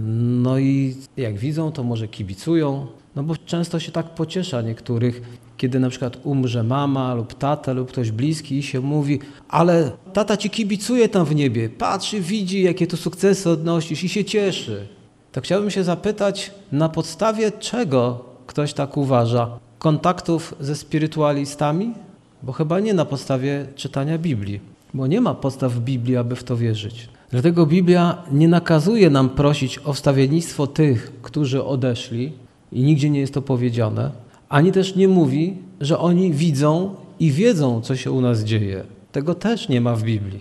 No 0.00 0.58
i 0.58 0.96
jak 1.16 1.38
widzą, 1.38 1.72
to 1.72 1.82
może 1.82 2.08
kibicują, 2.08 2.86
no 3.16 3.22
bo 3.22 3.36
często 3.36 3.80
się 3.80 3.92
tak 3.92 4.14
pociesza 4.14 4.62
niektórych, 4.62 5.22
kiedy 5.56 5.80
na 5.80 5.90
przykład 5.90 6.18
umrze 6.24 6.62
mama 6.62 7.14
lub 7.14 7.34
tata 7.34 7.72
lub 7.72 7.88
ktoś 7.88 8.10
bliski 8.10 8.58
i 8.58 8.62
się 8.62 8.80
mówi, 8.80 9.20
ale 9.48 9.90
tata 10.12 10.36
ci 10.36 10.50
kibicuje 10.50 11.08
tam 11.08 11.24
w 11.24 11.34
niebie, 11.34 11.68
patrzy, 11.68 12.20
widzi, 12.20 12.62
jakie 12.62 12.86
tu 12.86 12.96
sukcesy 12.96 13.50
odnosisz 13.50 14.04
i 14.04 14.08
się 14.08 14.24
cieszy. 14.24 14.88
To 15.32 15.40
chciałbym 15.40 15.70
się 15.70 15.84
zapytać, 15.84 16.50
na 16.72 16.88
podstawie 16.88 17.52
czego 17.52 18.24
ktoś 18.46 18.72
tak 18.72 18.96
uważa? 18.96 19.58
Kontaktów 19.78 20.54
ze 20.60 20.76
spirytualistami? 20.76 21.94
Bo 22.42 22.52
chyba 22.52 22.80
nie 22.80 22.94
na 22.94 23.04
podstawie 23.04 23.66
czytania 23.74 24.18
Biblii, 24.18 24.60
bo 24.94 25.06
nie 25.06 25.20
ma 25.20 25.34
podstaw 25.34 25.78
Biblii, 25.78 26.16
aby 26.16 26.36
w 26.36 26.44
to 26.44 26.56
wierzyć. 26.56 27.08
Dlatego 27.32 27.66
Biblia 27.66 28.22
nie 28.32 28.48
nakazuje 28.48 29.10
nam 29.10 29.30
prosić 29.30 29.78
o 29.84 29.92
wstawiennictwo 29.92 30.66
tych, 30.66 31.12
którzy 31.22 31.64
odeszli, 31.64 32.32
i 32.72 32.82
nigdzie 32.82 33.10
nie 33.10 33.20
jest 33.20 33.34
to 33.34 33.42
powiedziane, 33.42 34.10
ani 34.48 34.72
też 34.72 34.96
nie 34.96 35.08
mówi, 35.08 35.56
że 35.80 35.98
oni 35.98 36.32
widzą 36.32 36.94
i 37.20 37.30
wiedzą, 37.30 37.80
co 37.80 37.96
się 37.96 38.12
u 38.12 38.20
nas 38.20 38.44
dzieje. 38.44 38.84
Tego 39.12 39.34
też 39.34 39.68
nie 39.68 39.80
ma 39.80 39.96
w 39.96 40.02
Biblii. 40.02 40.40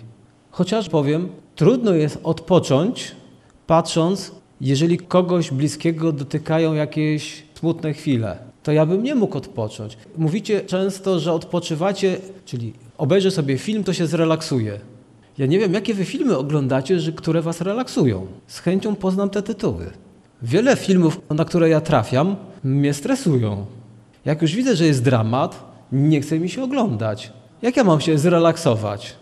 Chociaż 0.49 0.89
powiem, 0.89 1.29
trudno 1.55 1.93
jest 1.93 2.19
odpocząć, 2.23 3.11
patrząc, 3.67 4.31
jeżeli 4.61 4.97
kogoś 4.97 5.51
bliskiego 5.51 6.11
dotykają 6.11 6.73
jakieś 6.73 7.43
smutne 7.53 7.93
chwile, 7.93 8.37
to 8.63 8.71
ja 8.71 8.85
bym 8.85 9.03
nie 9.03 9.15
mógł 9.15 9.37
odpocząć. 9.37 9.97
Mówicie 10.17 10.61
często, 10.61 11.19
że 11.19 11.33
odpoczywacie, 11.33 12.17
czyli 12.45 12.73
obejrzę 12.97 13.31
sobie 13.31 13.57
film, 13.57 13.83
to 13.83 13.93
się 13.93 14.07
zrelaksuje. 14.07 14.79
Ja 15.41 15.47
nie 15.47 15.59
wiem, 15.59 15.73
jakie 15.73 15.93
wy 15.93 16.05
filmy 16.05 16.37
oglądacie, 16.37 16.99
że, 16.99 17.11
które 17.11 17.41
was 17.41 17.61
relaksują. 17.61 18.27
Z 18.47 18.59
chęcią 18.59 18.95
poznam 18.95 19.29
te 19.29 19.41
tytuły. 19.41 19.85
Wiele 20.41 20.75
filmów, 20.75 21.21
na 21.29 21.45
które 21.45 21.69
ja 21.69 21.81
trafiam, 21.81 22.35
mnie 22.63 22.93
stresują. 22.93 23.65
Jak 24.25 24.41
już 24.41 24.55
widzę, 24.55 24.75
że 24.75 24.85
jest 24.85 25.03
dramat, 25.03 25.63
nie 25.91 26.21
chce 26.21 26.39
mi 26.39 26.49
się 26.49 26.63
oglądać. 26.63 27.31
Jak 27.61 27.77
ja 27.77 27.83
mam 27.83 28.01
się 28.01 28.17
zrelaksować? 28.17 29.15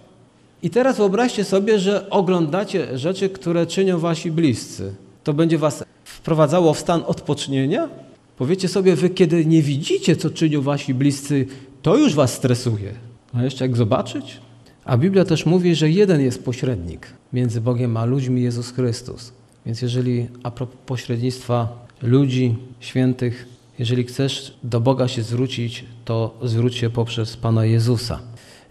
I 0.64 0.70
teraz 0.70 0.98
wyobraźcie 0.98 1.44
sobie, 1.44 1.80
że 1.80 2.10
oglądacie 2.10 2.98
rzeczy, 2.98 3.30
które 3.30 3.66
czynią 3.66 4.00
wasi 4.00 4.32
bliscy. 4.32 4.96
To 5.24 5.34
będzie 5.34 5.58
was 5.58 5.84
wprowadzało 6.04 6.74
w 6.74 6.80
stan 6.80 7.04
odpocznienia? 7.08 7.90
Powiecie 8.38 8.68
sobie, 8.68 8.96
wy 8.96 9.10
kiedy 9.10 9.46
nie 9.46 9.62
widzicie, 9.62 10.16
co 10.16 10.30
czynią 10.30 10.62
wasi 10.62 10.94
bliscy, 10.94 11.46
to 11.82 11.98
już 11.98 12.16
was 12.16 12.34
stresuje. 12.34 12.94
A 13.34 13.44
jeszcze 13.44 13.66
jak 13.66 13.78
zobaczyć? 13.78 14.49
A 14.90 14.98
Biblia 14.98 15.26
też 15.26 15.46
mówi, 15.46 15.76
że 15.76 15.90
jeden 15.90 16.22
jest 16.22 16.44
pośrednik 16.44 17.08
między 17.34 17.62
Bogiem 17.62 17.98
a 17.98 18.06
ludźmi, 18.06 18.44
Jezus 18.44 18.72
Chrystus. 18.72 19.32
Więc 19.66 19.82
jeżeli 19.82 20.28
a 20.44 20.52
propos 20.52 20.76
pośrednictwa 20.86 21.86
ludzi 22.02 22.56
świętych, 22.80 23.46
jeżeli 23.80 24.04
chcesz 24.04 24.58
do 24.64 24.80
Boga 24.80 25.08
się 25.08 25.24
zwrócić, 25.24 25.86
to 26.06 26.38
zwróć 26.44 26.76
się 26.76 26.90
poprzez 26.90 27.38
Pana 27.38 27.66
Jezusa. 27.66 28.20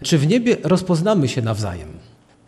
Czy 0.03 0.17
w 0.17 0.27
niebie 0.27 0.57
rozpoznamy 0.63 1.27
się 1.27 1.41
nawzajem? 1.41 1.89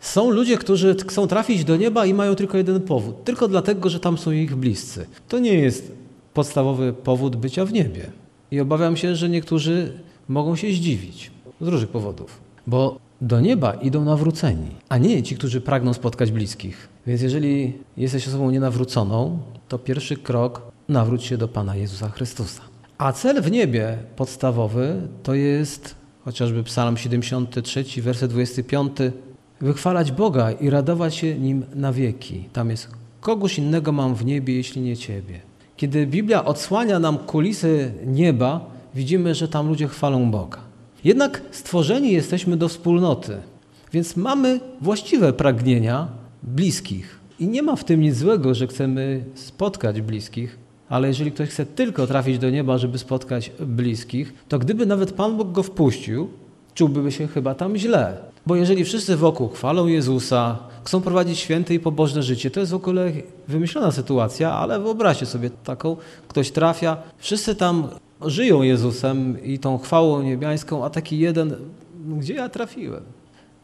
Są 0.00 0.30
ludzie, 0.30 0.58
którzy 0.58 0.96
chcą 1.08 1.26
trafić 1.26 1.64
do 1.64 1.76
nieba 1.76 2.06
i 2.06 2.14
mają 2.14 2.34
tylko 2.34 2.58
jeden 2.58 2.80
powód. 2.80 3.24
Tylko 3.24 3.48
dlatego, 3.48 3.88
że 3.88 4.00
tam 4.00 4.18
są 4.18 4.30
ich 4.30 4.56
bliscy. 4.56 5.06
To 5.28 5.38
nie 5.38 5.54
jest 5.54 5.92
podstawowy 6.34 6.92
powód 6.92 7.36
bycia 7.36 7.64
w 7.64 7.72
niebie. 7.72 8.10
I 8.50 8.60
obawiam 8.60 8.96
się, 8.96 9.16
że 9.16 9.28
niektórzy 9.28 9.92
mogą 10.28 10.56
się 10.56 10.72
zdziwić 10.72 11.30
z 11.60 11.68
różnych 11.68 11.90
powodów. 11.90 12.40
Bo 12.66 12.98
do 13.22 13.40
nieba 13.40 13.74
idą 13.74 14.04
nawróceni, 14.04 14.68
a 14.88 14.98
nie 14.98 15.22
ci, 15.22 15.36
którzy 15.36 15.60
pragną 15.60 15.92
spotkać 15.92 16.32
bliskich. 16.32 16.88
Więc 17.06 17.22
jeżeli 17.22 17.72
jesteś 17.96 18.28
osobą 18.28 18.50
nienawróconą, 18.50 19.38
to 19.68 19.78
pierwszy 19.78 20.16
krok 20.16 20.62
nawróć 20.88 21.24
się 21.24 21.38
do 21.38 21.48
Pana 21.48 21.76
Jezusa 21.76 22.08
Chrystusa. 22.08 22.62
A 22.98 23.12
cel 23.12 23.42
w 23.42 23.50
niebie 23.50 23.98
podstawowy 24.16 25.08
to 25.22 25.34
jest 25.34 25.94
chociażby 26.24 26.62
Psalm 26.62 26.96
73, 26.96 27.84
werset 28.02 28.30
25, 28.30 28.92
wychwalać 29.60 30.12
Boga 30.12 30.52
i 30.52 30.70
radować 30.70 31.14
się 31.14 31.38
Nim 31.38 31.64
na 31.74 31.92
wieki. 31.92 32.48
Tam 32.52 32.70
jest, 32.70 32.88
kogoś 33.20 33.58
innego 33.58 33.92
mam 33.92 34.14
w 34.14 34.24
niebie, 34.24 34.54
jeśli 34.54 34.82
nie 34.82 34.96
Ciebie. 34.96 35.40
Kiedy 35.76 36.06
Biblia 36.06 36.44
odsłania 36.44 36.98
nam 36.98 37.18
kulisy 37.18 37.92
nieba, 38.06 38.70
widzimy, 38.94 39.34
że 39.34 39.48
tam 39.48 39.68
ludzie 39.68 39.88
chwalą 39.88 40.30
Boga. 40.30 40.71
Jednak 41.04 41.42
stworzeni 41.50 42.12
jesteśmy 42.12 42.56
do 42.56 42.68
wspólnoty, 42.68 43.36
więc 43.92 44.16
mamy 44.16 44.60
właściwe 44.80 45.32
pragnienia 45.32 46.08
bliskich. 46.42 47.20
I 47.40 47.48
nie 47.48 47.62
ma 47.62 47.76
w 47.76 47.84
tym 47.84 48.00
nic 48.00 48.16
złego, 48.16 48.54
że 48.54 48.66
chcemy 48.66 49.24
spotkać 49.34 50.00
bliskich, 50.00 50.58
ale 50.88 51.08
jeżeli 51.08 51.32
ktoś 51.32 51.48
chce 51.48 51.66
tylko 51.66 52.06
trafić 52.06 52.38
do 52.38 52.50
nieba, 52.50 52.78
żeby 52.78 52.98
spotkać 52.98 53.52
bliskich, 53.60 54.34
to 54.48 54.58
gdyby 54.58 54.86
nawet 54.86 55.12
Pan 55.12 55.36
Bóg 55.36 55.52
go 55.52 55.62
wpuścił, 55.62 56.28
czułby 56.74 57.12
się 57.12 57.26
chyba 57.26 57.54
tam 57.54 57.76
źle. 57.76 58.16
Bo 58.46 58.56
jeżeli 58.56 58.84
wszyscy 58.84 59.16
wokół 59.16 59.48
chwalą 59.48 59.86
Jezusa, 59.86 60.58
chcą 60.84 61.00
prowadzić 61.00 61.38
święte 61.38 61.74
i 61.74 61.80
pobożne 61.80 62.22
życie, 62.22 62.50
to 62.50 62.60
jest 62.60 62.72
w 62.72 62.74
ogóle 62.74 63.12
wymyślona 63.48 63.90
sytuacja, 63.90 64.52
ale 64.52 64.80
wyobraźcie 64.80 65.26
sobie 65.26 65.50
taką, 65.50 65.96
ktoś 66.28 66.50
trafia, 66.50 66.96
wszyscy 67.18 67.54
tam 67.54 67.88
żyją 68.26 68.62
Jezusem 68.62 69.44
i 69.44 69.58
tą 69.58 69.78
chwałą 69.78 70.22
niebiańską, 70.22 70.84
a 70.84 70.90
taki 70.90 71.18
jeden, 71.18 71.56
gdzie 72.18 72.34
ja 72.34 72.48
trafiłem? 72.48 73.02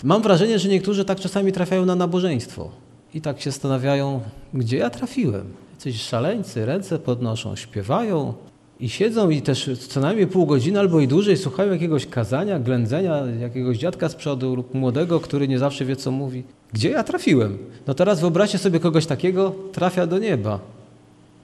Mam 0.05 0.23
wrażenie, 0.23 0.59
że 0.59 0.69
niektórzy 0.69 1.05
tak 1.05 1.21
czasami 1.21 1.53
trafiają 1.53 1.87
na 1.87 1.95
nabożeństwo 1.95 2.71
i 3.15 3.21
tak 3.21 3.41
się 3.41 3.51
zastanawiają, 3.51 4.21
gdzie 4.55 4.77
ja 4.77 4.91
trafiłem. 4.91 5.47
Coś 5.79 5.95
szaleńcy 5.95 6.67
ręce 6.67 6.99
podnoszą, 6.99 7.57
śpiewają 7.57 8.35
i 8.81 8.89
siedzą 8.89 9.31
i 9.31 9.43
też 9.43 9.71
co 9.89 10.01
najmniej 10.01 10.27
pół 10.27 10.47
godziny 10.47 10.79
albo 10.79 11.01
i 11.01 11.09
dłużej 11.09 11.37
słuchają 11.37 11.73
jakiegoś 11.73 12.07
kazania, 12.07 12.59
ględzenia 12.59 13.17
jakiegoś 13.41 13.79
dziadka 13.79 14.09
z 14.09 14.15
przodu 14.15 14.55
lub 14.55 14.75
młodego, 14.75 15.21
który 15.21 15.49
nie 15.49 15.59
zawsze 15.59 15.85
wie, 15.85 15.97
co 15.97 16.11
mówi. 16.11 16.45
Gdzie 16.73 16.91
ja 16.91 17.05
trafiłem? 17.05 17.59
No 17.87 17.95
teraz 17.95 18.21
wyobraźcie 18.21 18.59
sobie 18.59 18.81
kogoś 18.81 19.07
takiego, 19.07 19.55
trafia 19.73 20.07
do 20.07 20.19
nieba. 20.19 20.61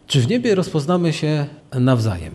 Czy 0.06 0.20
w 0.20 0.28
niebie 0.28 0.54
rozpoznamy 0.54 1.12
się 1.12 1.46
nawzajem? 1.80 2.34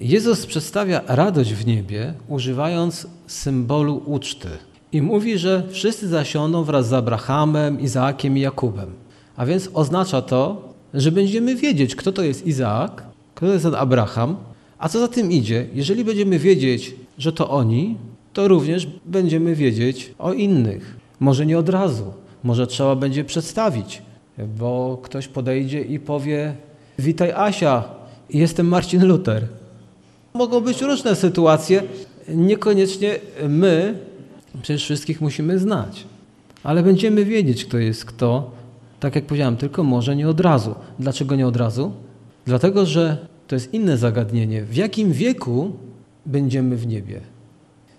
Jezus 0.00 0.46
przedstawia 0.46 1.02
radość 1.06 1.54
w 1.54 1.66
niebie, 1.66 2.14
używając 2.28 3.06
symbolu 3.26 4.02
uczty. 4.06 4.48
I 4.92 5.02
mówi, 5.02 5.38
że 5.38 5.62
wszyscy 5.70 6.08
zasiądą 6.08 6.64
wraz 6.64 6.88
z 6.88 6.92
Abrahamem, 6.92 7.80
Izaakiem 7.80 8.38
i 8.38 8.40
Jakubem. 8.40 8.90
A 9.36 9.46
więc 9.46 9.70
oznacza 9.74 10.22
to, 10.22 10.68
że 10.94 11.12
będziemy 11.12 11.56
wiedzieć, 11.56 11.96
kto 11.96 12.12
to 12.12 12.22
jest 12.22 12.46
Izaak, 12.46 13.02
kto 13.34 13.46
to 13.46 13.52
jest 13.52 13.66
Abraham, 13.66 14.36
a 14.78 14.88
co 14.88 15.00
za 15.00 15.08
tym 15.08 15.32
idzie, 15.32 15.66
jeżeli 15.74 16.04
będziemy 16.04 16.38
wiedzieć, 16.38 16.94
że 17.18 17.32
to 17.32 17.50
oni, 17.50 17.96
to 18.32 18.48
również 18.48 18.88
będziemy 19.06 19.54
wiedzieć 19.54 20.14
o 20.18 20.32
innych. 20.32 20.96
Może 21.20 21.46
nie 21.46 21.58
od 21.58 21.68
razu, 21.68 22.12
może 22.44 22.66
trzeba 22.66 22.96
będzie 22.96 23.24
przedstawić, 23.24 24.02
bo 24.58 24.98
ktoś 25.02 25.28
podejdzie 25.28 25.80
i 25.80 26.00
powie: 26.00 26.54
Witaj 26.98 27.32
Asia, 27.32 27.84
jestem 28.30 28.68
Marcin 28.68 29.04
Luther. 29.04 29.48
Mogą 30.34 30.60
być 30.60 30.82
różne 30.82 31.16
sytuacje, 31.16 31.82
niekoniecznie 32.28 33.18
my 33.48 33.98
przecież 34.62 34.84
wszystkich 34.84 35.20
musimy 35.20 35.58
znać, 35.58 36.04
ale 36.62 36.82
będziemy 36.82 37.24
wiedzieć, 37.24 37.64
kto 37.64 37.78
jest 37.78 38.04
kto, 38.04 38.50
tak 39.00 39.14
jak 39.14 39.24
powiedziałem, 39.24 39.56
tylko 39.56 39.82
może 39.82 40.16
nie 40.16 40.28
od 40.28 40.40
razu. 40.40 40.74
Dlaczego 40.98 41.36
nie 41.36 41.46
od 41.46 41.56
razu? 41.56 41.92
Dlatego, 42.46 42.86
że 42.86 43.26
to 43.48 43.56
jest 43.56 43.74
inne 43.74 43.96
zagadnienie. 43.96 44.62
W 44.64 44.76
jakim 44.76 45.12
wieku 45.12 45.72
będziemy 46.26 46.76
w 46.76 46.86
niebie? 46.86 47.20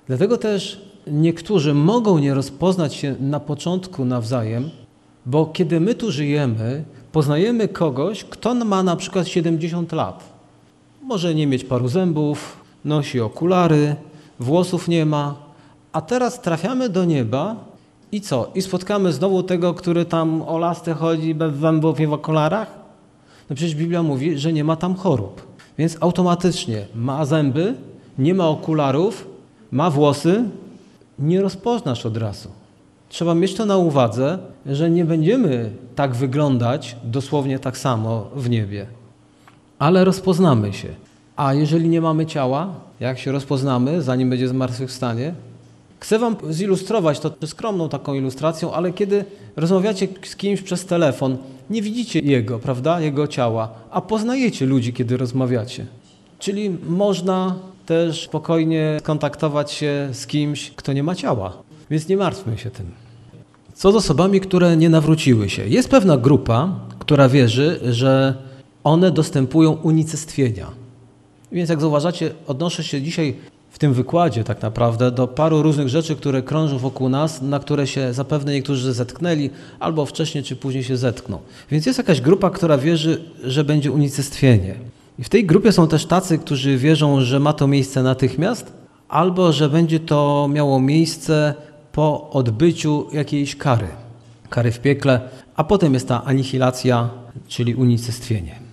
Dlatego 0.07 0.37
też 0.37 0.81
niektórzy 1.07 1.73
mogą 1.73 2.19
nie 2.19 2.33
rozpoznać 2.33 2.93
się 2.93 3.15
na 3.19 3.39
początku 3.39 4.05
nawzajem, 4.05 4.69
bo 5.25 5.45
kiedy 5.45 5.79
my 5.79 5.95
tu 5.95 6.11
żyjemy, 6.11 6.83
poznajemy 7.11 7.67
kogoś, 7.67 8.23
kto 8.23 8.55
ma 8.55 8.83
na 8.83 8.95
przykład 8.95 9.27
70 9.27 9.91
lat. 9.91 10.38
Może 11.01 11.35
nie 11.35 11.47
mieć 11.47 11.63
paru 11.63 11.87
zębów, 11.87 12.57
nosi 12.85 13.19
okulary, 13.19 13.95
włosów 14.39 14.87
nie 14.87 15.05
ma, 15.05 15.35
a 15.93 16.01
teraz 16.01 16.41
trafiamy 16.41 16.89
do 16.89 17.05
nieba 17.05 17.55
i 18.11 18.21
co? 18.21 18.51
I 18.55 18.61
spotkamy 18.61 19.13
znowu 19.13 19.43
tego, 19.43 19.73
który 19.73 20.05
tam 20.05 20.41
o 20.41 20.57
lasce 20.57 20.93
chodzi 20.93 21.35
bez 21.35 21.55
zębów 21.55 21.99
i 21.99 22.07
w 22.07 22.13
okularach? 22.13 22.67
No 23.49 23.55
przecież 23.55 23.75
Biblia 23.75 24.03
mówi, 24.03 24.37
że 24.37 24.53
nie 24.53 24.63
ma 24.63 24.75
tam 24.75 24.95
chorób. 24.95 25.47
Więc 25.77 25.97
automatycznie 25.99 26.85
ma 26.95 27.25
zęby, 27.25 27.75
nie 28.17 28.33
ma 28.33 28.47
okularów, 28.47 29.27
ma 29.71 29.89
włosy, 29.89 30.43
nie 31.19 31.41
rozpoznasz 31.41 32.05
od 32.05 32.17
razu. 32.17 32.49
Trzeba 33.09 33.35
mieć 33.35 33.53
to 33.53 33.65
na 33.65 33.77
uwadze, 33.77 34.39
że 34.65 34.89
nie 34.89 35.05
będziemy 35.05 35.71
tak 35.95 36.15
wyglądać 36.15 36.95
dosłownie 37.03 37.59
tak 37.59 37.77
samo 37.77 38.29
w 38.35 38.49
niebie, 38.49 38.87
ale 39.79 40.05
rozpoznamy 40.05 40.73
się. 40.73 40.87
A 41.35 41.53
jeżeli 41.53 41.89
nie 41.89 42.01
mamy 42.01 42.25
ciała, 42.25 42.73
jak 42.99 43.19
się 43.19 43.31
rozpoznamy, 43.31 44.01
zanim 44.01 44.29
będzie 44.29 44.47
zmartwychwstanie? 44.47 45.33
Chcę 45.99 46.19
Wam 46.19 46.35
zilustrować 46.49 47.19
to 47.19 47.47
skromną 47.47 47.89
taką 47.89 48.13
ilustracją, 48.13 48.73
ale 48.73 48.93
kiedy 48.93 49.25
rozmawiacie 49.55 50.07
z 50.23 50.35
kimś 50.35 50.61
przez 50.61 50.85
telefon, 50.85 51.37
nie 51.69 51.81
widzicie 51.81 52.19
jego, 52.19 52.59
prawda, 52.59 53.01
jego 53.01 53.27
ciała, 53.27 53.69
a 53.91 54.01
poznajecie 54.01 54.65
ludzi, 54.65 54.93
kiedy 54.93 55.17
rozmawiacie. 55.17 55.85
Czyli 56.39 56.77
można 56.89 57.55
też 57.85 58.23
spokojnie 58.25 58.97
kontaktować 59.03 59.71
się 59.71 60.09
z 60.11 60.27
kimś, 60.27 60.71
kto 60.71 60.93
nie 60.93 61.03
ma 61.03 61.15
ciała. 61.15 61.53
Więc 61.89 62.07
nie 62.07 62.17
martwmy 62.17 62.57
się 62.57 62.71
tym. 62.71 62.85
Co 63.73 63.91
z 63.91 63.95
osobami, 63.95 64.41
które 64.41 64.77
nie 64.77 64.89
nawróciły 64.89 65.49
się? 65.49 65.67
Jest 65.67 65.89
pewna 65.89 66.17
grupa, 66.17 66.69
która 66.99 67.29
wierzy, 67.29 67.79
że 67.89 68.35
one 68.83 69.11
dostępują 69.11 69.71
unicestwienia. 69.71 70.67
Więc 71.51 71.69
jak 71.69 71.81
zauważacie, 71.81 72.31
odnoszę 72.47 72.83
się 72.83 73.01
dzisiaj 73.01 73.35
w 73.69 73.79
tym 73.79 73.93
wykładzie 73.93 74.43
tak 74.43 74.61
naprawdę 74.61 75.11
do 75.11 75.27
paru 75.27 75.61
różnych 75.61 75.89
rzeczy, 75.89 76.15
które 76.15 76.41
krążą 76.41 76.77
wokół 76.77 77.09
nas, 77.09 77.41
na 77.41 77.59
które 77.59 77.87
się 77.87 78.13
zapewne 78.13 78.53
niektórzy 78.53 78.93
zetknęli, 78.93 79.49
albo 79.79 80.05
wcześniej 80.05 80.43
czy 80.43 80.55
później 80.55 80.83
się 80.83 80.97
zetkną. 80.97 81.39
Więc 81.71 81.85
jest 81.85 81.97
jakaś 81.97 82.21
grupa, 82.21 82.49
która 82.49 82.77
wierzy, 82.77 83.23
że 83.43 83.63
będzie 83.63 83.91
unicestwienie. 83.91 84.75
I 85.19 85.23
w 85.23 85.29
tej 85.29 85.45
grupie 85.45 85.71
są 85.71 85.87
też 85.87 86.05
tacy, 86.05 86.37
którzy 86.37 86.77
wierzą, 86.77 87.21
że 87.21 87.39
ma 87.39 87.53
to 87.53 87.67
miejsce 87.67 88.03
natychmiast, 88.03 88.73
albo 89.09 89.53
że 89.53 89.69
będzie 89.69 89.99
to 89.99 90.49
miało 90.51 90.79
miejsce 90.79 91.53
po 91.91 92.29
odbyciu 92.29 93.07
jakiejś 93.13 93.55
kary, 93.55 93.87
kary 94.49 94.71
w 94.71 94.79
piekle, 94.79 95.21
a 95.55 95.63
potem 95.63 95.93
jest 95.93 96.07
ta 96.07 96.23
anihilacja, 96.23 97.09
czyli 97.47 97.75
unicestwienie. 97.75 98.68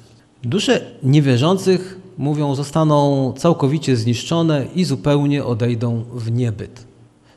Dusze 0.46 0.80
niewierzących 1.02 2.00
mówią, 2.18 2.54
zostaną 2.54 3.32
całkowicie 3.36 3.96
zniszczone 3.96 4.66
i 4.74 4.84
zupełnie 4.84 5.44
odejdą 5.44 6.04
w 6.12 6.32
niebyt. 6.32 6.84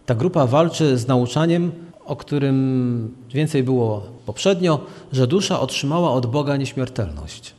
Ta 0.06 0.16
grupa 0.16 0.48
walczy 0.48 0.98
z 0.98 1.08
nauczaniem, 1.08 1.72
o 2.06 2.16
którym 2.16 3.16
więcej 3.34 3.64
było 3.64 4.04
poprzednio, 4.26 4.80
że 5.12 5.28
dusza 5.28 5.60
otrzymała 5.60 6.12
od 6.12 6.26
Boga 6.26 6.58
nieśmiertelność. 6.58 7.54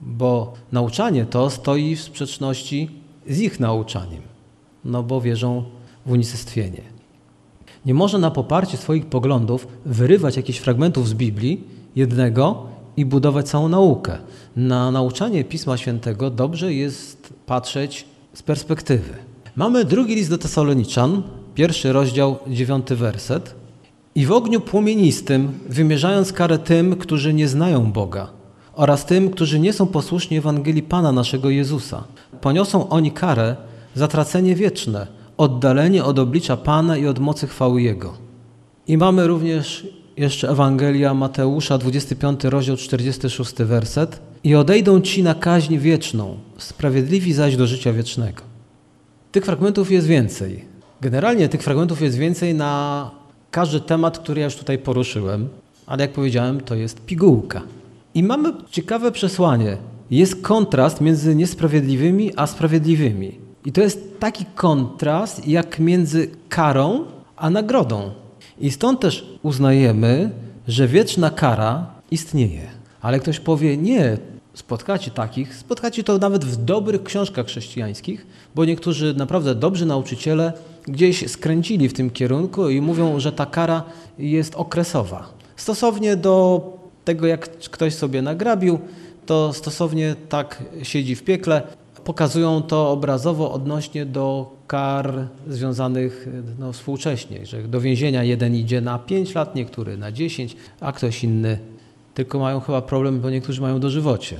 Bo 0.00 0.52
nauczanie 0.72 1.26
to 1.26 1.50
stoi 1.50 1.96
w 1.96 2.02
sprzeczności 2.02 2.90
z 3.28 3.40
ich 3.40 3.60
nauczaniem, 3.60 4.22
no 4.84 5.02
bo 5.02 5.20
wierzą 5.20 5.64
w 6.06 6.12
unicestwienie. 6.12 6.82
Nie 7.86 7.94
może 7.94 8.18
na 8.18 8.30
poparcie 8.30 8.76
swoich 8.76 9.06
poglądów 9.06 9.66
wyrywać 9.86 10.36
jakichś 10.36 10.58
fragmentów 10.58 11.08
z 11.08 11.14
Biblii 11.14 11.64
jednego 11.96 12.71
i 12.96 13.04
budować 13.04 13.48
całą 13.48 13.68
naukę. 13.68 14.18
Na 14.56 14.90
nauczanie 14.90 15.44
Pisma 15.44 15.76
Świętego 15.76 16.30
dobrze 16.30 16.74
jest 16.74 17.32
patrzeć 17.46 18.04
z 18.34 18.42
perspektywy. 18.42 19.14
Mamy 19.56 19.84
drugi 19.84 20.14
list 20.14 20.30
do 20.30 20.38
Tesaloniczan, 20.38 21.22
pierwszy 21.54 21.92
rozdział, 21.92 22.38
dziewiąty 22.46 22.96
werset. 22.96 23.54
I 24.14 24.26
w 24.26 24.32
ogniu 24.32 24.60
płomienistym, 24.60 25.58
wymierzając 25.68 26.32
karę 26.32 26.58
tym, 26.58 26.96
którzy 26.96 27.34
nie 27.34 27.48
znają 27.48 27.92
Boga 27.92 28.28
oraz 28.74 29.06
tym, 29.06 29.30
którzy 29.30 29.60
nie 29.60 29.72
są 29.72 29.86
posłuszni 29.86 30.36
Ewangelii 30.36 30.82
Pana 30.82 31.12
naszego 31.12 31.50
Jezusa, 31.50 32.04
poniosą 32.40 32.88
oni 32.88 33.12
karę 33.12 33.56
za 33.94 34.08
tracenie 34.08 34.54
wieczne, 34.54 35.06
oddalenie 35.36 36.04
od 36.04 36.18
oblicza 36.18 36.56
Pana 36.56 36.96
i 36.96 37.06
od 37.06 37.18
mocy 37.18 37.46
chwały 37.46 37.82
Jego. 37.82 38.12
I 38.88 38.96
mamy 38.96 39.26
również 39.26 39.86
jeszcze 40.16 40.48
Ewangelia 40.48 41.14
Mateusza, 41.14 41.78
25 41.78 42.44
rozdział, 42.44 42.76
46 42.76 43.54
werset. 43.54 44.20
I 44.44 44.54
odejdą 44.54 45.00
ci 45.00 45.22
na 45.22 45.34
kaźń 45.34 45.78
wieczną, 45.78 46.36
sprawiedliwi 46.58 47.32
zaś 47.32 47.56
do 47.56 47.66
życia 47.66 47.92
wiecznego. 47.92 48.42
Tych 49.32 49.44
fragmentów 49.44 49.90
jest 49.90 50.06
więcej. 50.06 50.64
Generalnie 51.00 51.48
tych 51.48 51.62
fragmentów 51.62 52.02
jest 52.02 52.18
więcej 52.18 52.54
na 52.54 53.10
każdy 53.50 53.80
temat, 53.80 54.18
który 54.18 54.40
ja 54.40 54.44
już 54.44 54.56
tutaj 54.56 54.78
poruszyłem, 54.78 55.48
ale 55.86 56.02
jak 56.02 56.12
powiedziałem, 56.12 56.60
to 56.60 56.74
jest 56.74 57.00
pigułka. 57.00 57.62
I 58.14 58.22
mamy 58.22 58.52
ciekawe 58.70 59.12
przesłanie. 59.12 59.76
Jest 60.10 60.42
kontrast 60.42 61.00
między 61.00 61.34
niesprawiedliwymi 61.34 62.32
a 62.36 62.46
sprawiedliwymi. 62.46 63.38
I 63.64 63.72
to 63.72 63.80
jest 63.80 64.20
taki 64.20 64.44
kontrast 64.54 65.48
jak 65.48 65.78
między 65.78 66.30
karą 66.48 67.04
a 67.36 67.50
nagrodą. 67.50 68.21
I 68.62 68.70
stąd 68.70 69.00
też 69.00 69.26
uznajemy, 69.42 70.30
że 70.68 70.88
wieczna 70.88 71.30
kara 71.30 71.86
istnieje. 72.10 72.66
Ale 73.00 73.20
ktoś 73.20 73.40
powie, 73.40 73.76
nie, 73.76 74.18
spotkacie 74.54 75.10
takich, 75.10 75.54
spotkacie 75.54 76.04
to 76.04 76.18
nawet 76.18 76.44
w 76.44 76.64
dobrych 76.64 77.02
książkach 77.02 77.46
chrześcijańskich, 77.46 78.26
bo 78.54 78.64
niektórzy 78.64 79.14
naprawdę 79.14 79.54
dobrzy 79.54 79.86
nauczyciele 79.86 80.52
gdzieś 80.82 81.30
skręcili 81.30 81.88
w 81.88 81.92
tym 81.92 82.10
kierunku 82.10 82.68
i 82.68 82.80
mówią, 82.80 83.20
że 83.20 83.32
ta 83.32 83.46
kara 83.46 83.82
jest 84.18 84.54
okresowa. 84.54 85.32
Stosownie 85.56 86.16
do 86.16 86.62
tego, 87.04 87.26
jak 87.26 87.48
ktoś 87.48 87.94
sobie 87.94 88.22
nagrabił, 88.22 88.78
to 89.26 89.52
stosownie 89.52 90.16
tak 90.28 90.62
siedzi 90.82 91.14
w 91.14 91.22
piekle. 91.22 91.62
Pokazują 92.04 92.62
to 92.62 92.90
obrazowo 92.90 93.52
odnośnie 93.52 94.06
do 94.06 94.50
kar 94.66 95.26
związanych 95.48 96.28
no, 96.58 96.72
współcześnie, 96.72 97.46
że 97.46 97.62
do 97.62 97.80
więzienia 97.80 98.24
jeden 98.24 98.54
idzie 98.54 98.80
na 98.80 98.98
5 98.98 99.34
lat, 99.34 99.54
niektóry 99.54 99.96
na 99.96 100.12
10, 100.12 100.56
a 100.80 100.92
ktoś 100.92 101.24
inny 101.24 101.58
tylko 102.14 102.38
mają 102.38 102.60
chyba 102.60 102.82
problem, 102.82 103.20
bo 103.20 103.30
niektórzy 103.30 103.60
mają 103.60 103.80
dożywocie. 103.80 104.36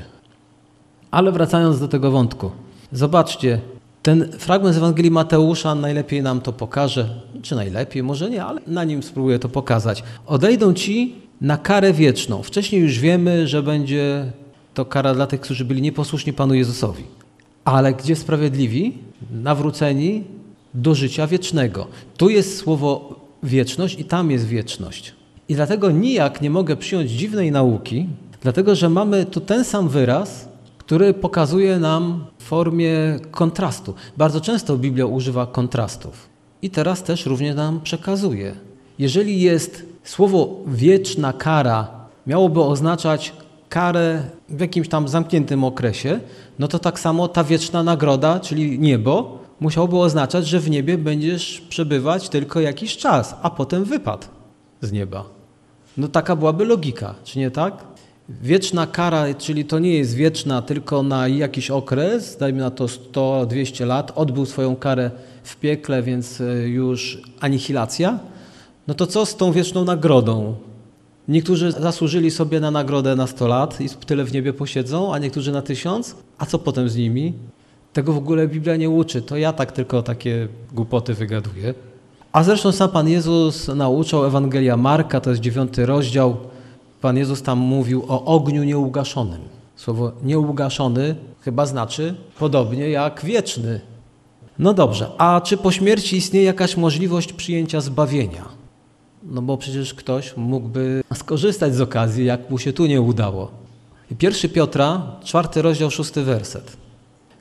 Ale 1.11 1.33
wracając 1.33 1.81
do 1.81 1.89
tego 1.89 2.11
wątku, 2.11 2.51
zobaczcie, 2.93 3.61
ten 4.03 4.33
fragment 4.33 4.75
z 4.75 4.79
Ewangelii 4.79 5.11
Mateusza 5.11 5.75
najlepiej 5.75 6.23
nam 6.23 6.41
to 6.41 6.53
pokaże, 6.53 7.21
czy 7.43 7.55
najlepiej, 7.55 8.03
może 8.03 8.31
nie, 8.31 8.45
ale 8.45 8.61
na 8.67 8.85
nim 8.85 9.03
spróbuję 9.03 9.39
to 9.39 9.49
pokazać. 9.49 10.03
Odejdą 10.27 10.75
ci 10.75 11.15
na 11.41 11.57
karę 11.57 11.93
wieczną. 11.93 12.43
Wcześniej 12.43 12.83
już 12.83 12.99
wiemy, 12.99 13.47
że 13.47 13.63
będzie 13.63 14.33
to 14.75 14.85
kara 14.85 15.15
dla 15.15 15.27
tych, 15.27 15.41
którzy 15.41 15.65
byli 15.65 15.83
nieposłuszni 15.83 16.33
Panu 16.33 16.55
Jezusowi. 16.55 17.05
Ale 17.65 17.95
gdzie 17.95 18.17
sprawiedliwi? 18.17 18.99
Nawróceni 19.31 20.25
do 20.75 20.95
życia 20.95 21.27
wiecznego. 21.27 21.87
Tu 22.17 22.31
jest 22.31 22.57
słowo 22.57 23.21
wieczność 23.43 23.99
i 23.99 24.05
tam 24.05 24.31
jest 24.31 24.47
wieczność. 24.47 25.15
I 25.49 25.55
dlatego 25.55 25.91
nijak 25.91 26.41
nie 26.43 26.51
mogę 26.51 26.77
przyjąć 26.77 27.11
dziwnej 27.11 27.53
nauki, 27.53 28.09
dlatego 28.41 28.75
że 28.75 28.89
mamy 28.89 29.27
tu 29.27 29.41
ten 29.41 29.65
sam 29.65 29.89
wyraz, 29.89 30.49
który 30.79 31.15
pokazuje 31.15 31.79
nam 31.79 32.25
w 32.39 32.43
formie 32.43 32.91
kontrastu. 33.31 33.95
Bardzo 34.17 34.41
często 34.41 34.77
Biblia 34.77 35.07
używa 35.07 35.47
kontrastów. 35.47 36.29
I 36.63 36.71
teraz 36.71 37.03
też 37.03 37.27
również 37.27 37.57
nam 37.57 37.81
przekazuje. 37.81 38.55
Jeżeli 38.99 39.41
jest 39.41 39.87
słowo 40.05 40.61
wieczna 40.67 41.33
kara, 41.33 41.89
miałoby 42.27 42.61
oznaczać 42.61 43.33
karę 43.73 44.23
w 44.49 44.61
jakimś 44.61 44.89
tam 44.89 45.09
zamkniętym 45.09 45.65
okresie, 45.65 46.21
no 46.59 46.69
to 46.69 46.79
tak 46.79 47.01
samo 47.01 47.29
ta 47.29 47.45
wieczna 47.45 47.83
nagroda, 47.83 48.41
czyli 48.41 48.79
niebo, 48.79 49.39
musiałoby 49.61 49.99
oznaczać, 49.99 50.47
że 50.47 50.61
w 50.61 50.71
niebie 50.71 50.99
będziesz 50.99 51.61
przebywać 51.69 52.29
tylko 52.29 52.61
jakiś 52.61 52.97
czas, 52.97 53.37
a 53.43 53.51
potem 53.51 53.85
wypad 53.85 54.31
z 54.81 54.93
nieba. 54.93 55.25
No 55.97 56.09
taka 56.09 56.37
byłaby 56.37 56.65
logika, 56.65 57.15
czy 57.25 57.39
nie 57.39 57.51
tak? 57.51 57.85
Wieczna 58.29 58.87
kara, 58.87 59.35
czyli 59.35 59.65
to 59.65 59.79
nie 59.79 59.95
jest 59.95 60.15
wieczna 60.15 60.63
tylko 60.63 61.03
na 61.03 61.29
jakiś 61.29 61.71
okres, 61.71 62.37
dajmy 62.37 62.61
na 62.61 62.71
to 62.71 62.87
100-200 62.87 63.87
lat, 63.87 64.13
odbył 64.15 64.47
swoją 64.47 64.77
karę 64.77 65.11
w 65.43 65.57
piekle, 65.57 66.03
więc 66.03 66.41
e, 66.41 66.69
już 66.69 67.23
anihilacja. 67.41 68.19
No 68.87 68.95
to 68.95 69.07
co 69.07 69.27
z 69.27 69.37
tą 69.37 69.53
wieczną 69.53 69.85
nagrodą? 69.85 70.55
Niektórzy 71.29 71.73
zasłużyli 71.73 72.31
sobie 72.31 72.61
na 72.61 72.71
nagrodę 72.71 73.17
na 73.17 73.27
100 73.27 73.49
lat 73.49 73.81
i 73.81 73.89
tyle 73.89 74.25
w 74.25 74.33
niebie 74.33 74.53
posiedzą, 74.53 75.15
a 75.15 75.19
niektórzy 75.19 75.53
na 75.53 75.63
tysiąc. 75.63 76.17
A 76.39 76.47
co 76.47 76.59
potem 76.59 76.89
z 76.89 76.97
nimi? 76.97 77.33
Tego 77.93 78.13
w 78.13 78.19
ogóle 78.19 78.49
Biblia 78.49 78.77
nie 78.77 78.91
uczy. 78.91 79.23
To 79.23 79.37
ja 79.37 79.53
tak 79.53 79.73
tylko 79.73 80.03
takie 80.03 80.49
głupoty 80.73 81.15
wygaduję. 81.15 81.75
A 82.33 82.43
zresztą 82.43 82.73
sam 82.73 82.91
Pan 82.91 83.09
Jezus 83.09 83.69
nauczał 83.69 84.25
Ewangelia 84.25 84.77
Marka, 84.77 85.21
to 85.21 85.31
jest 85.31 85.43
dziewiąty 85.43 85.87
rozdział. 85.87 86.37
Pan 87.01 87.17
Jezus 87.17 87.43
tam 87.43 87.59
mówił 87.59 88.05
o 88.09 88.25
ogniu 88.25 88.65
nieugaszonym. 88.65 89.41
Słowo 89.77 90.13
nieugaszony 90.23 91.15
chyba 91.41 91.67
znaczy 91.67 92.15
podobnie 92.39 92.91
jak 92.91 93.25
wieczny. 93.25 93.81
No 94.59 94.75
dobrze, 94.75 95.11
a 95.19 95.41
czy 95.45 95.57
po 95.57 95.73
śmierci 95.73 96.17
istnieje 96.17 96.47
jakaś 96.47 96.77
możliwość 96.77 97.33
przyjęcia 97.33 97.81
zbawienia? 97.81 98.62
No 99.25 99.43
bo 99.43 99.57
przecież 99.57 99.95
ktoś 99.95 100.37
mógłby 100.37 101.03
skorzystać 101.15 101.75
z 101.75 101.81
okazji, 101.81 102.25
jak 102.25 102.51
mu 102.51 102.59
się 102.59 102.73
tu 102.73 102.87
nie 102.87 103.01
udało. 103.01 103.51
Pierwszy 104.19 104.49
Piotra, 104.49 105.03
czwarty 105.25 105.63
rozdział, 105.63 105.91
szósty 105.91 106.23
werset. 106.23 106.77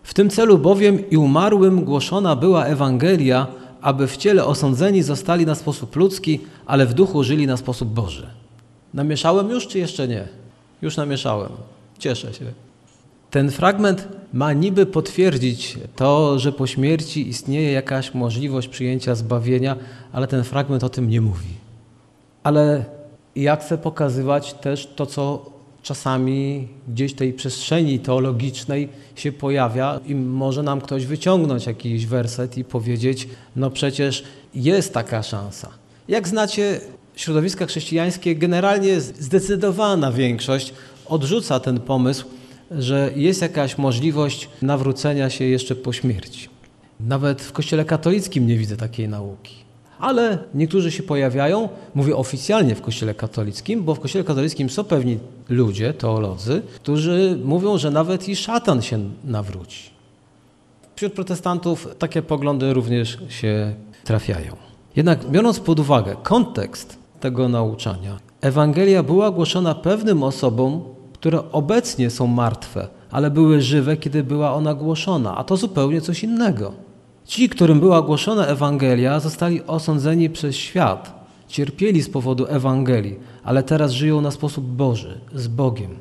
W 0.04 0.14
tym 0.14 0.30
celu 0.30 0.58
bowiem 0.58 1.10
i 1.10 1.18
umarłym 1.18 1.84
głoszona 1.84 2.36
była 2.36 2.66
Ewangelia, 2.66 3.48
aby 3.82 4.08
w 4.08 4.18
ciele 4.18 4.46
osądzeni 4.46 5.04
zostali 5.04 5.46
na 5.46 5.56
sposób 5.56 5.96
ludzki, 5.96 6.40
ale 6.66 6.86
w 6.86 6.94
duchu 6.94 7.24
żyli 7.24 7.48
na 7.48 7.58
sposób 7.58 7.90
Boży. 7.90 8.28
Namieszałem 8.94 9.50
już, 9.50 9.68
czy 9.68 9.80
jeszcze 9.80 10.08
nie? 10.08 10.28
Już 10.82 10.98
namieszałem. 10.98 11.50
Cieszę 12.00 12.34
się. 12.34 12.46
Ten 13.32 13.52
fragment 13.52 14.08
ma 14.34 14.54
niby 14.54 14.86
potwierdzić 14.86 15.78
to, 15.96 16.40
że 16.40 16.52
po 16.52 16.68
śmierci 16.68 17.30
istnieje 17.30 17.72
jakaś 17.72 18.14
możliwość 18.14 18.68
przyjęcia 18.68 19.16
zbawienia, 19.16 19.76
ale 20.12 20.28
ten 20.28 20.44
fragment 20.44 20.84
o 20.84 20.90
tym 20.90 21.10
nie 21.10 21.22
mówi. 21.22 21.61
Ale 22.44 22.86
ja 23.36 23.56
chcę 23.56 23.78
pokazywać 23.78 24.54
też 24.54 24.90
to, 24.96 25.06
co 25.06 25.52
czasami 25.82 26.68
gdzieś 26.88 27.14
tej 27.14 27.34
przestrzeni 27.34 28.00
teologicznej 28.00 28.90
się 29.16 29.32
pojawia 29.32 30.00
i 30.06 30.16
może 30.16 30.64
nam 30.64 30.82
ktoś 30.82 31.06
wyciągnąć 31.06 31.66
jakiś 31.66 32.06
werset 32.06 32.58
i 32.58 32.64
powiedzieć, 32.64 33.28
no 33.56 33.72
przecież 33.72 34.24
jest 34.56 34.94
taka 34.94 35.24
szansa. 35.24 35.70
Jak 36.08 36.28
znacie 36.28 36.82
środowiska 37.16 37.66
chrześcijańskie, 37.66 38.36
generalnie 38.36 39.02
zdecydowana 39.02 40.12
większość 40.12 40.74
odrzuca 41.06 41.60
ten 41.60 41.80
pomysł, 41.80 42.26
że 42.72 43.12
jest 43.16 43.42
jakaś 43.42 43.78
możliwość 43.78 44.50
nawrócenia 44.62 45.30
się 45.30 45.46
jeszcze 45.46 45.76
po 45.76 45.94
śmierci. 45.94 46.50
Nawet 47.00 47.42
w 47.42 47.52
Kościele 47.52 47.86
katolickim 47.86 48.48
nie 48.48 48.58
widzę 48.58 48.78
takiej 48.78 49.10
nauki. 49.10 49.56
Ale 50.02 50.38
niektórzy 50.54 50.92
się 50.92 51.04
pojawiają, 51.04 51.70
mówię 51.96 52.16
oficjalnie 52.16 52.76
w 52.76 52.82
Kościele 52.82 53.14
katolickim, 53.14 53.84
bo 53.84 53.96
w 53.96 54.00
Kościele 54.00 54.26
katolickim 54.26 54.70
są 54.70 54.84
pewni 54.84 55.20
ludzie, 55.50 55.94
teolodzy, 55.94 56.62
którzy 56.76 57.40
mówią, 57.44 57.78
że 57.78 57.92
nawet 57.92 58.30
i 58.30 58.36
szatan 58.36 58.82
się 58.82 59.00
nawróci. 59.24 59.90
Wśród 60.96 61.14
protestantów 61.14 61.88
takie 62.00 62.22
poglądy 62.22 62.74
również 62.74 63.18
się 63.30 63.74
trafiają. 64.04 64.56
Jednak 64.96 65.30
biorąc 65.30 65.60
pod 65.60 65.80
uwagę 65.80 66.16
kontekst 66.24 66.98
tego 67.20 67.50
nauczania, 67.50 68.18
Ewangelia 68.42 69.04
była 69.04 69.32
głoszona 69.32 69.76
pewnym 69.76 70.24
osobom, 70.24 70.84
które 71.14 71.52
obecnie 71.52 72.10
są 72.10 72.28
martwe, 72.28 72.88
ale 73.12 73.32
były 73.32 73.62
żywe, 73.62 73.98
kiedy 73.98 74.24
była 74.24 74.54
ona 74.54 74.74
głoszona, 74.74 75.38
a 75.38 75.44
to 75.44 75.58
zupełnie 75.58 76.02
coś 76.02 76.24
innego. 76.24 76.74
Ci, 77.26 77.50
którym 77.50 77.80
była 77.80 78.02
głoszona 78.02 78.46
Ewangelia, 78.46 79.20
zostali 79.20 79.64
osądzeni 79.64 80.30
przez 80.30 80.56
świat, 80.56 81.26
cierpieli 81.48 82.02
z 82.02 82.10
powodu 82.10 82.46
Ewangelii, 82.50 83.20
ale 83.44 83.64
teraz 83.64 83.92
żyją 83.92 84.22
na 84.22 84.32
sposób 84.32 84.66
Boży, 84.66 85.20
z 85.36 85.48
Bogiem. 85.48 85.92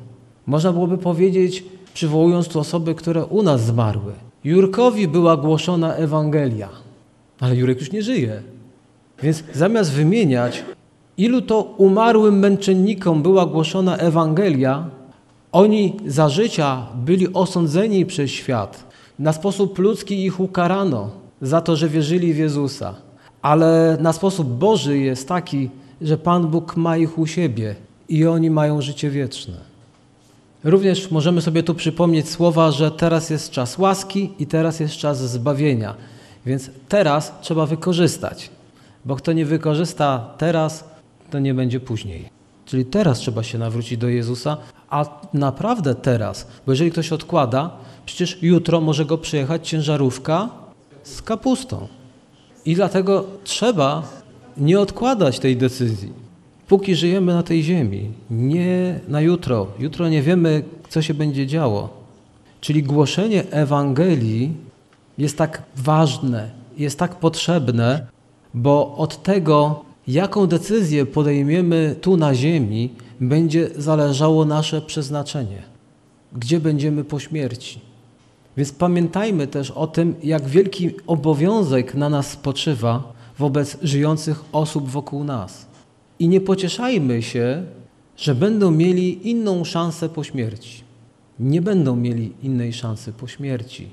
Można 0.47 0.73
byłoby 0.73 0.97
powiedzieć, 0.97 1.63
przywołując 1.93 2.47
tu 2.47 2.59
osoby, 2.59 2.95
które 2.95 3.25
u 3.25 3.43
nas 3.43 3.65
zmarły. 3.65 4.13
Jurkowi 4.43 5.07
była 5.07 5.37
głoszona 5.37 5.95
Ewangelia, 5.95 6.69
ale 7.39 7.55
Jurek 7.55 7.79
już 7.79 7.91
nie 7.91 8.03
żyje. 8.03 8.41
Więc 9.23 9.43
zamiast 9.53 9.91
wymieniać, 9.91 10.63
ilu 11.17 11.41
to 11.41 11.61
umarłym 11.61 12.39
męczennikom 12.39 13.21
była 13.21 13.45
głoszona 13.45 13.97
Ewangelia, 13.97 14.89
oni 15.51 15.97
za 16.05 16.29
życia 16.29 16.87
byli 16.95 17.33
osądzeni 17.33 18.05
przez 18.05 18.31
świat. 18.31 18.90
Na 19.21 19.33
sposób 19.33 19.79
ludzki 19.79 20.25
ich 20.25 20.39
ukarano 20.39 21.09
za 21.41 21.61
to, 21.61 21.75
że 21.75 21.89
wierzyli 21.89 22.33
w 22.33 22.37
Jezusa. 22.37 22.95
Ale 23.41 23.97
na 23.99 24.13
sposób 24.13 24.47
Boży 24.47 24.97
jest 24.97 25.27
taki, 25.27 25.69
że 26.01 26.17
Pan 26.17 26.47
Bóg 26.47 26.77
ma 26.77 26.97
ich 26.97 27.17
u 27.17 27.27
siebie 27.27 27.75
i 28.09 28.25
oni 28.25 28.49
mają 28.49 28.81
życie 28.81 29.09
wieczne. 29.09 29.57
Również 30.63 31.11
możemy 31.11 31.41
sobie 31.41 31.63
tu 31.63 31.75
przypomnieć 31.75 32.29
słowa, 32.29 32.71
że 32.71 32.91
teraz 32.91 33.29
jest 33.29 33.51
czas 33.51 33.77
łaski 33.77 34.33
i 34.39 34.47
teraz 34.47 34.79
jest 34.79 34.93
czas 34.93 35.31
zbawienia. 35.31 35.95
Więc 36.45 36.69
teraz 36.89 37.33
trzeba 37.41 37.65
wykorzystać, 37.65 38.49
bo 39.05 39.15
kto 39.15 39.33
nie 39.33 39.45
wykorzysta 39.45 40.33
teraz, 40.37 40.83
to 41.31 41.39
nie 41.39 41.53
będzie 41.53 41.79
później. 41.79 42.29
Czyli 42.65 42.85
teraz 42.85 43.19
trzeba 43.19 43.43
się 43.43 43.57
nawrócić 43.57 43.97
do 43.97 44.09
Jezusa, 44.09 44.57
a 44.91 45.05
naprawdę 45.33 45.95
teraz, 45.95 46.47
bo 46.65 46.71
jeżeli 46.71 46.91
ktoś 46.91 47.11
odkłada, 47.11 47.69
przecież 48.05 48.37
jutro 48.41 48.81
może 48.81 49.05
go 49.05 49.17
przyjechać 49.17 49.69
ciężarówka 49.69 50.49
z 51.03 51.21
kapustą. 51.21 51.87
I 52.65 52.75
dlatego 52.75 53.25
trzeba 53.43 54.03
nie 54.57 54.79
odkładać 54.79 55.39
tej 55.39 55.57
decyzji, 55.57 56.13
póki 56.67 56.95
żyjemy 56.95 57.33
na 57.33 57.43
tej 57.43 57.63
ziemi. 57.63 58.11
Nie 58.29 58.99
na 59.07 59.21
jutro. 59.21 59.67
Jutro 59.79 60.09
nie 60.09 60.21
wiemy, 60.21 60.63
co 60.89 61.01
się 61.01 61.13
będzie 61.13 61.47
działo. 61.47 61.89
Czyli 62.61 62.83
głoszenie 62.83 63.43
Ewangelii 63.51 64.53
jest 65.17 65.37
tak 65.37 65.63
ważne, 65.75 66.49
jest 66.77 66.99
tak 66.99 67.15
potrzebne, 67.15 68.07
bo 68.53 68.95
od 68.97 69.23
tego, 69.23 69.85
jaką 70.13 70.47
decyzję 70.47 71.05
podejmiemy 71.05 71.95
tu 72.01 72.17
na 72.17 72.35
ziemi, 72.35 72.89
będzie 73.21 73.69
zależało 73.75 74.45
nasze 74.45 74.81
przeznaczenie. 74.81 75.61
Gdzie 76.33 76.59
będziemy 76.59 77.03
po 77.03 77.19
śmierci? 77.19 77.79
Więc 78.57 78.71
pamiętajmy 78.71 79.47
też 79.47 79.71
o 79.71 79.87
tym, 79.87 80.15
jak 80.23 80.47
wielki 80.47 80.89
obowiązek 81.07 81.95
na 81.95 82.09
nas 82.09 82.31
spoczywa 82.31 83.13
wobec 83.37 83.77
żyjących 83.81 84.43
osób 84.51 84.89
wokół 84.89 85.23
nas. 85.23 85.65
I 86.19 86.27
nie 86.27 86.41
pocieszajmy 86.41 87.21
się, 87.21 87.63
że 88.17 88.35
będą 88.35 88.71
mieli 88.71 89.29
inną 89.29 89.63
szansę 89.63 90.09
po 90.09 90.23
śmierci. 90.23 90.83
Nie 91.39 91.61
będą 91.61 91.95
mieli 91.95 92.33
innej 92.43 92.73
szansy 92.73 93.13
po 93.13 93.27
śmierci. 93.27 93.87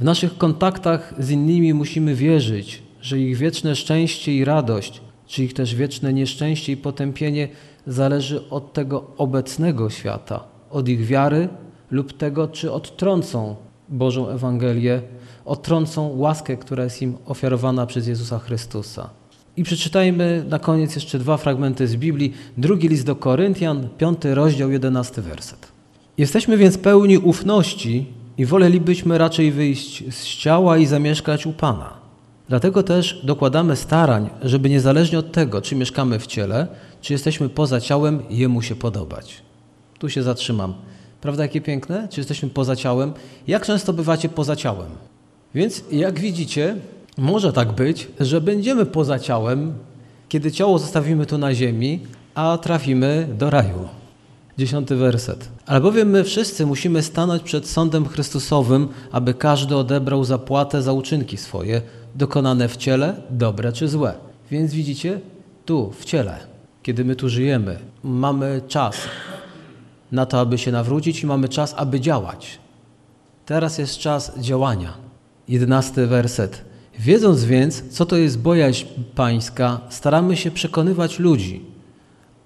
W 0.00 0.04
naszych 0.04 0.38
kontaktach 0.38 1.14
z 1.18 1.30
innymi 1.30 1.74
musimy 1.74 2.14
wierzyć, 2.14 2.82
że 3.00 3.20
ich 3.20 3.36
wieczne 3.36 3.76
szczęście 3.76 4.36
i 4.36 4.44
radość, 4.44 5.00
czy 5.32 5.44
ich 5.44 5.54
też 5.54 5.74
wieczne 5.74 6.12
nieszczęście 6.12 6.72
i 6.72 6.76
potępienie 6.76 7.48
zależy 7.86 8.48
od 8.50 8.72
tego 8.72 9.04
obecnego 9.16 9.90
świata, 9.90 10.44
od 10.70 10.88
ich 10.88 11.06
wiary 11.06 11.48
lub 11.90 12.12
tego, 12.12 12.48
czy 12.48 12.72
odtrącą 12.72 13.56
Bożą 13.88 14.28
Ewangelię, 14.28 15.02
odtrącą 15.44 16.16
łaskę, 16.16 16.56
która 16.56 16.84
jest 16.84 17.02
im 17.02 17.16
ofiarowana 17.26 17.86
przez 17.86 18.06
Jezusa 18.06 18.38
Chrystusa. 18.38 19.10
I 19.56 19.62
przeczytajmy 19.62 20.44
na 20.48 20.58
koniec 20.58 20.94
jeszcze 20.94 21.18
dwa 21.18 21.36
fragmenty 21.36 21.88
z 21.88 21.96
Biblii. 21.96 22.32
Drugi 22.56 22.88
list 22.88 23.06
do 23.06 23.16
Koryntian, 23.16 23.88
piąty 23.98 24.34
rozdział, 24.34 24.70
jedenasty 24.70 25.22
werset. 25.22 25.72
Jesteśmy 26.18 26.56
więc 26.56 26.78
pełni 26.78 27.18
ufności 27.18 28.06
i 28.38 28.46
wolelibyśmy 28.46 29.18
raczej 29.18 29.52
wyjść 29.52 30.14
z 30.14 30.24
ciała 30.24 30.78
i 30.78 30.86
zamieszkać 30.86 31.46
u 31.46 31.52
Pana. 31.52 32.01
Dlatego 32.52 32.82
też 32.82 33.20
dokładamy 33.24 33.76
starań, 33.76 34.30
żeby 34.42 34.70
niezależnie 34.70 35.18
od 35.18 35.32
tego, 35.32 35.62
czy 35.62 35.76
mieszkamy 35.76 36.18
w 36.18 36.26
ciele, 36.26 36.66
czy 37.00 37.12
jesteśmy 37.12 37.48
poza 37.48 37.80
ciałem, 37.80 38.22
Jemu 38.30 38.62
się 38.62 38.74
podobać. 38.74 39.42
Tu 39.98 40.08
się 40.08 40.22
zatrzymam. 40.22 40.74
Prawda, 41.20 41.42
jakie 41.42 41.60
piękne? 41.60 42.08
Czy 42.10 42.20
jesteśmy 42.20 42.48
poza 42.48 42.76
ciałem? 42.76 43.12
Jak 43.46 43.66
często 43.66 43.92
bywacie 43.92 44.28
poza 44.28 44.56
ciałem? 44.56 44.88
Więc 45.54 45.84
jak 45.92 46.20
widzicie, 46.20 46.76
może 47.16 47.52
tak 47.52 47.72
być, 47.72 48.08
że 48.20 48.40
będziemy 48.40 48.86
poza 48.86 49.18
ciałem, 49.18 49.74
kiedy 50.28 50.52
ciało 50.52 50.78
zostawimy 50.78 51.26
tu 51.26 51.38
na 51.38 51.54
ziemi, 51.54 52.00
a 52.34 52.58
trafimy 52.62 53.28
do 53.38 53.50
raju. 53.50 53.88
Dziesiąty 54.58 54.96
werset. 54.96 55.48
Albowiem 55.66 56.10
my 56.10 56.24
wszyscy 56.24 56.66
musimy 56.66 57.02
stanąć 57.02 57.42
przed 57.42 57.68
sądem 57.68 58.08
Chrystusowym, 58.08 58.88
aby 59.12 59.34
każdy 59.34 59.76
odebrał 59.76 60.24
zapłatę 60.24 60.82
za 60.82 60.92
uczynki 60.92 61.36
swoje, 61.36 61.82
dokonane 62.14 62.68
w 62.68 62.76
ciele, 62.76 63.14
dobre 63.30 63.72
czy 63.72 63.88
złe. 63.88 64.14
Więc 64.50 64.74
widzicie, 64.74 65.20
tu, 65.64 65.90
w 65.90 66.04
ciele, 66.04 66.38
kiedy 66.82 67.04
my 67.04 67.16
tu 67.16 67.28
żyjemy, 67.28 67.78
mamy 68.04 68.60
czas 68.68 68.96
na 70.12 70.26
to, 70.26 70.40
aby 70.40 70.58
się 70.58 70.72
nawrócić 70.72 71.22
i 71.22 71.26
mamy 71.26 71.48
czas, 71.48 71.74
aby 71.76 72.00
działać. 72.00 72.58
Teraz 73.46 73.78
jest 73.78 73.98
czas 73.98 74.32
działania. 74.38 74.94
Jedenasty 75.48 76.06
werset. 76.06 76.64
Wiedząc 76.98 77.44
więc, 77.44 77.82
co 77.90 78.06
to 78.06 78.16
jest 78.16 78.38
bojaźń 78.38 78.86
pańska, 79.14 79.80
staramy 79.88 80.36
się 80.36 80.50
przekonywać 80.50 81.18
ludzi. 81.18 81.64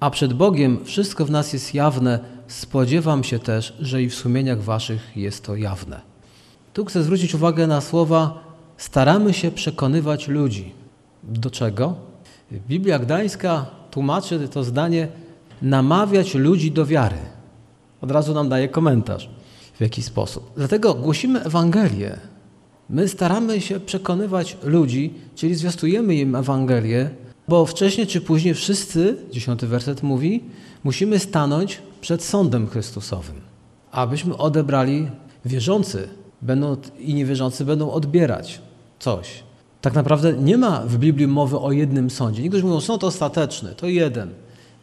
A 0.00 0.11
przed 0.11 0.33
Bogiem 0.33 0.85
wszystko 0.85 1.24
w 1.24 1.31
nas 1.31 1.52
jest 1.52 1.74
jawne, 1.74 2.18
spodziewam 2.48 3.24
się 3.24 3.38
też, 3.38 3.76
że 3.81 4.02
i 4.02 4.09
w 4.09 4.14
sumieniach 4.14 4.62
waszych 4.62 5.16
jest 5.16 5.44
to 5.44 5.57
jawne. 5.57 6.00
Tu 6.72 6.85
chcę 6.85 7.02
zwrócić 7.02 7.35
uwagę 7.35 7.66
na 7.66 7.81
słowa 7.81 8.45
staramy 8.77 9.35
się 9.35 9.51
przekonywać 9.51 10.29
ludzi. 10.29 10.75
Do 11.23 11.51
czego? 11.51 11.95
Biblia 12.69 12.99
Gdańska 12.99 13.67
tłumaczy 13.91 14.49
to 14.49 14.65
zdanie 14.65 15.09
namawiać 15.62 16.35
ludzi 16.35 16.73
do 16.73 16.87
wiary. 16.87 17.17
Od 18.01 18.11
razu 18.11 18.35
nam 18.35 18.49
daje 18.49 18.69
komentarz 18.69 19.31
w 19.75 19.81
jaki 19.81 20.03
sposób. 20.03 20.53
Dlatego 20.57 20.95
głosimy 20.95 21.45
Ewangelię. 21.45 22.19
My 22.91 23.09
staramy 23.09 23.61
się 23.61 23.81
przekonywać 23.81 24.57
ludzi, 24.62 25.15
czyli 25.35 25.55
zwiastujemy 25.55 26.15
im 26.15 26.37
Ewangelię, 26.37 27.11
bo 27.49 27.67
wcześniej 27.67 28.07
czy 28.07 28.21
później 28.21 28.55
wszyscy, 28.55 29.17
dziesiąty 29.31 29.67
werset 29.67 30.03
mówi, 30.03 30.45
musimy 30.85 31.19
stanąć 31.19 31.83
przed 32.01 32.23
sądem 32.23 32.67
Chrystusowym, 32.67 33.41
abyśmy 33.91 34.37
odebrali 34.37 35.09
wierzący 35.45 36.09
będą, 36.43 36.77
i 36.99 37.15
niewierzący 37.15 37.65
będą 37.65 37.91
odbierać 37.91 38.61
coś. 38.98 39.42
Tak 39.80 39.94
naprawdę 39.94 40.32
nie 40.32 40.59
ma 40.59 40.80
w 40.80 40.98
Biblii 40.98 41.26
mowy 41.26 41.59
o 41.59 41.72
jednym 41.72 42.11
sądzie. 42.11 42.42
Niektórzy 42.42 42.64
mówią, 42.64 42.80
sąd 42.80 43.04
ostateczny, 43.04 43.74
to 43.74 43.87
jeden. 43.87 44.30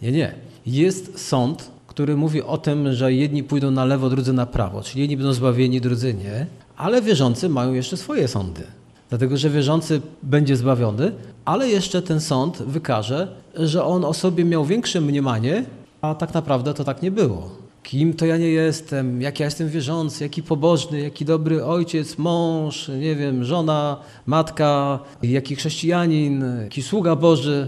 Nie, 0.01 0.11
nie. 0.11 0.35
Jest 0.65 1.27
sąd, 1.27 1.71
który 1.87 2.17
mówi 2.17 2.41
o 2.41 2.57
tym, 2.57 2.93
że 2.93 3.13
jedni 3.13 3.43
pójdą 3.43 3.71
na 3.71 3.85
lewo, 3.85 4.09
drudzy 4.09 4.33
na 4.33 4.45
prawo, 4.45 4.81
czyli 4.81 5.01
jedni 5.01 5.17
będą 5.17 5.33
zbawieni, 5.33 5.81
drudzy 5.81 6.13
nie, 6.13 6.47
ale 6.77 7.01
wierzący 7.01 7.49
mają 7.49 7.73
jeszcze 7.73 7.97
swoje 7.97 8.27
sądy. 8.27 8.63
Dlatego, 9.09 9.37
że 9.37 9.49
wierzący 9.49 10.01
będzie 10.23 10.57
zbawiony, 10.57 11.11
ale 11.45 11.69
jeszcze 11.69 12.01
ten 12.01 12.21
sąd 12.21 12.57
wykaże, 12.57 13.27
że 13.55 13.85
on 13.85 14.05
o 14.05 14.13
sobie 14.13 14.45
miał 14.45 14.65
większe 14.65 15.01
mniemanie, 15.01 15.65
a 16.01 16.15
tak 16.15 16.33
naprawdę 16.33 16.73
to 16.73 16.83
tak 16.83 17.01
nie 17.01 17.11
było. 17.11 17.62
Kim 17.83 18.13
to 18.13 18.25
ja 18.25 18.37
nie 18.37 18.47
jestem, 18.47 19.21
jak 19.21 19.39
ja 19.39 19.45
jestem 19.45 19.69
wierzący, 19.69 20.23
jaki 20.23 20.43
pobożny, 20.43 20.99
jaki 20.99 21.25
dobry 21.25 21.65
ojciec, 21.65 22.17
mąż, 22.17 22.87
nie 22.87 23.15
wiem, 23.15 23.43
żona, 23.43 23.97
matka, 24.25 24.99
jaki 25.23 25.55
chrześcijanin, 25.55 26.45
jaki 26.63 26.83
sługa 26.83 27.15
Boży. 27.15 27.67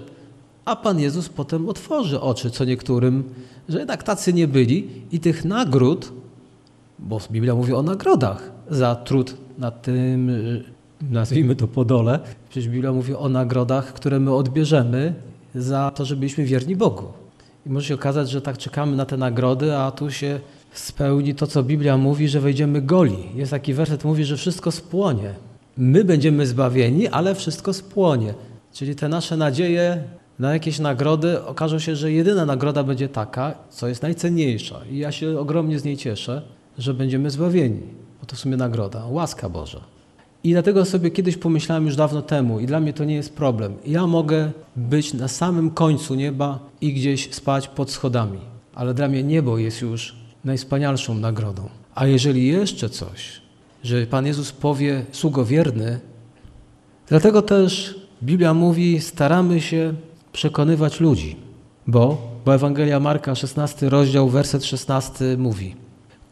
A 0.66 0.76
Pan 0.76 1.00
Jezus 1.00 1.30
potem 1.30 1.70
otworzy 1.70 2.22
oczy 2.22 2.52
co 2.52 2.66
niektórym, 2.66 3.24
że 3.70 3.80
jednak 3.80 4.04
tacy 4.04 4.34
nie 4.34 4.48
byli 4.48 4.88
i 5.12 5.20
tych 5.20 5.46
nagród, 5.46 6.12
bo 7.00 7.20
Biblia 7.32 7.56
mówi 7.56 7.74
o 7.74 7.84
nagrodach 7.84 8.52
za 8.70 8.96
trud 8.96 9.38
nad 9.58 9.82
tym, 9.82 10.32
nazwijmy 11.12 11.56
to 11.56 11.68
podole, 11.68 12.20
przecież 12.50 12.70
Biblia 12.70 12.94
mówi 12.94 13.16
o 13.16 13.30
nagrodach, 13.30 13.94
które 13.94 14.20
my 14.20 14.34
odbierzemy 14.34 15.14
za 15.56 15.92
to, 15.92 16.06
że 16.06 16.16
byliśmy 16.16 16.44
wierni 16.44 16.76
Bogu. 16.76 17.25
I 17.66 17.70
może 17.70 17.88
się 17.88 17.94
okazać, 17.96 18.30
że 18.30 18.42
tak 18.42 18.58
czekamy 18.58 18.96
na 18.96 19.06
te 19.06 19.18
nagrody, 19.18 19.76
a 19.76 19.92
tu 19.92 20.12
się 20.12 20.40
spełni 20.74 21.36
to, 21.36 21.48
co 21.48 21.64
Biblia 21.64 21.98
mówi, 21.98 22.28
że 22.28 22.40
wejdziemy 22.40 22.82
goli. 22.82 23.18
Jest 23.36 23.52
taki 23.52 23.74
werset, 23.74 24.04
mówi, 24.04 24.26
że 24.26 24.38
wszystko 24.38 24.72
spłonie. 24.72 25.34
My 25.78 26.04
będziemy 26.04 26.48
zbawieni, 26.48 27.08
ale 27.08 27.36
wszystko 27.36 27.74
spłonie. 27.74 28.34
Czyli 28.74 28.96
te 28.96 29.10
nasze 29.10 29.38
nadzieje 29.38 30.04
na 30.40 30.54
jakieś 30.54 30.80
nagrody 30.80 31.44
okaże 31.44 31.82
się, 31.82 31.96
że 31.96 32.12
jedyna 32.12 32.46
nagroda 32.46 32.84
będzie 32.84 33.10
taka, 33.10 33.56
co 33.70 33.88
jest 33.88 34.02
najcenniejsza. 34.02 34.82
I 34.92 34.98
ja 34.98 35.12
się 35.12 35.40
ogromnie 35.40 35.80
z 35.80 35.84
niej 35.84 35.98
cieszę, 35.98 36.42
że 36.78 36.94
będziemy 36.94 37.30
zbawieni. 37.30 37.82
Bo 38.20 38.26
to 38.26 38.36
w 38.36 38.40
sumie 38.40 38.58
nagroda, 38.58 39.06
łaska 39.06 39.50
Boża. 39.50 39.95
I 40.46 40.52
dlatego 40.52 40.86
sobie 40.86 41.12
kiedyś 41.12 41.38
pomyślałem 41.38 41.86
już 41.86 41.96
dawno 41.96 42.22
temu, 42.22 42.60
i 42.60 42.66
dla 42.66 42.80
mnie 42.80 42.94
to 42.94 43.04
nie 43.04 43.16
jest 43.16 43.36
problem. 43.36 43.74
Ja 43.86 44.08
mogę 44.08 44.52
być 44.76 45.14
na 45.14 45.28
samym 45.28 45.70
końcu 45.70 46.16
nieba 46.16 46.60
i 46.82 46.94
gdzieś 46.94 47.34
spać 47.34 47.68
pod 47.68 47.92
schodami, 47.92 48.40
ale 48.76 48.94
dla 48.94 49.08
mnie 49.08 49.24
niebo 49.24 49.58
jest 49.58 49.82
już 49.82 50.16
najwspanialszą 50.44 51.16
nagrodą. 51.16 51.70
A 51.96 52.06
jeżeli 52.06 52.48
jeszcze 52.48 52.90
coś, 52.90 53.42
że 53.84 54.06
Pan 54.06 54.26
Jezus 54.26 54.52
powie, 54.52 55.06
sługo 55.12 55.46
wierny, 55.46 56.00
dlatego 57.08 57.42
też 57.42 58.00
Biblia 58.24 58.54
mówi, 58.54 59.02
staramy 59.02 59.62
się 59.62 59.94
przekonywać 60.34 61.00
ludzi, 61.00 61.36
bo, 61.88 62.32
bo 62.46 62.56
Ewangelia 62.56 63.00
Marka, 63.00 63.36
16 63.36 63.90
rozdział, 63.90 64.30
werset 64.30 64.66
16 64.66 65.38
mówi– 65.38 65.76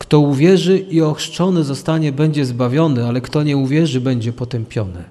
kto 0.03 0.19
uwierzy 0.19 0.79
i 0.79 1.01
ochrzczony 1.01 1.63
zostanie, 1.63 2.11
będzie 2.11 2.45
zbawiony, 2.45 3.07
ale 3.07 3.21
kto 3.21 3.43
nie 3.43 3.57
uwierzy, 3.57 4.01
będzie 4.01 4.33
potępiony. 4.33 5.03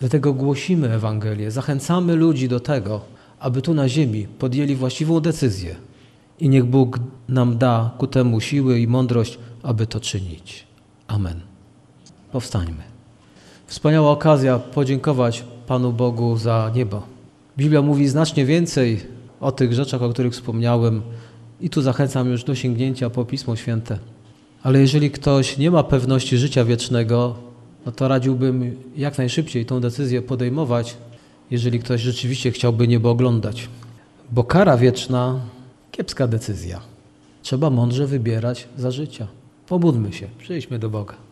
Dlatego 0.00 0.32
głosimy 0.32 0.90
Ewangelię, 0.92 1.50
zachęcamy 1.50 2.14
ludzi 2.14 2.48
do 2.48 2.60
tego, 2.60 3.00
aby 3.40 3.62
tu 3.62 3.74
na 3.74 3.88
ziemi 3.88 4.26
podjęli 4.38 4.74
właściwą 4.74 5.20
decyzję. 5.20 5.76
I 6.40 6.48
niech 6.48 6.64
Bóg 6.64 6.98
nam 7.28 7.58
da 7.58 7.90
ku 7.98 8.06
temu 8.06 8.40
siły 8.40 8.80
i 8.80 8.86
mądrość, 8.86 9.38
aby 9.62 9.86
to 9.86 10.00
czynić. 10.00 10.66
Amen. 11.08 11.40
Powstańmy. 12.32 12.82
Wspaniała 13.66 14.10
okazja 14.10 14.58
podziękować 14.58 15.44
Panu 15.66 15.92
Bogu 15.92 16.36
za 16.36 16.70
niebo. 16.74 17.02
Biblia 17.58 17.82
mówi 17.82 18.08
znacznie 18.08 18.46
więcej 18.46 19.00
o 19.40 19.52
tych 19.52 19.72
rzeczach, 19.72 20.02
o 20.02 20.08
których 20.08 20.32
wspomniałem, 20.32 21.02
i 21.60 21.70
tu 21.70 21.82
zachęcam 21.82 22.30
już 22.30 22.44
do 22.44 22.54
sięgnięcia 22.54 23.10
po 23.10 23.24
Pismo 23.24 23.56
Święte. 23.56 23.98
Ale 24.62 24.80
jeżeli 24.80 25.10
ktoś 25.10 25.58
nie 25.58 25.70
ma 25.70 25.82
pewności 25.82 26.38
życia 26.38 26.64
wiecznego, 26.64 27.34
no 27.86 27.92
to 27.92 28.08
radziłbym 28.08 28.76
jak 28.96 29.18
najszybciej 29.18 29.66
tą 29.66 29.80
decyzję 29.80 30.22
podejmować, 30.22 30.96
jeżeli 31.50 31.78
ktoś 31.80 32.00
rzeczywiście 32.00 32.50
chciałby 32.50 32.88
niebo 32.88 33.10
oglądać. 33.10 33.68
Bo 34.32 34.44
kara 34.44 34.76
wieczna, 34.76 35.40
kiepska 35.90 36.26
decyzja. 36.26 36.80
Trzeba 37.42 37.70
mądrze 37.70 38.06
wybierać 38.06 38.68
za 38.76 38.90
życia. 38.90 39.26
Pobudmy 39.66 40.12
się, 40.12 40.26
przyjdźmy 40.38 40.78
do 40.78 40.90
Boga. 40.90 41.29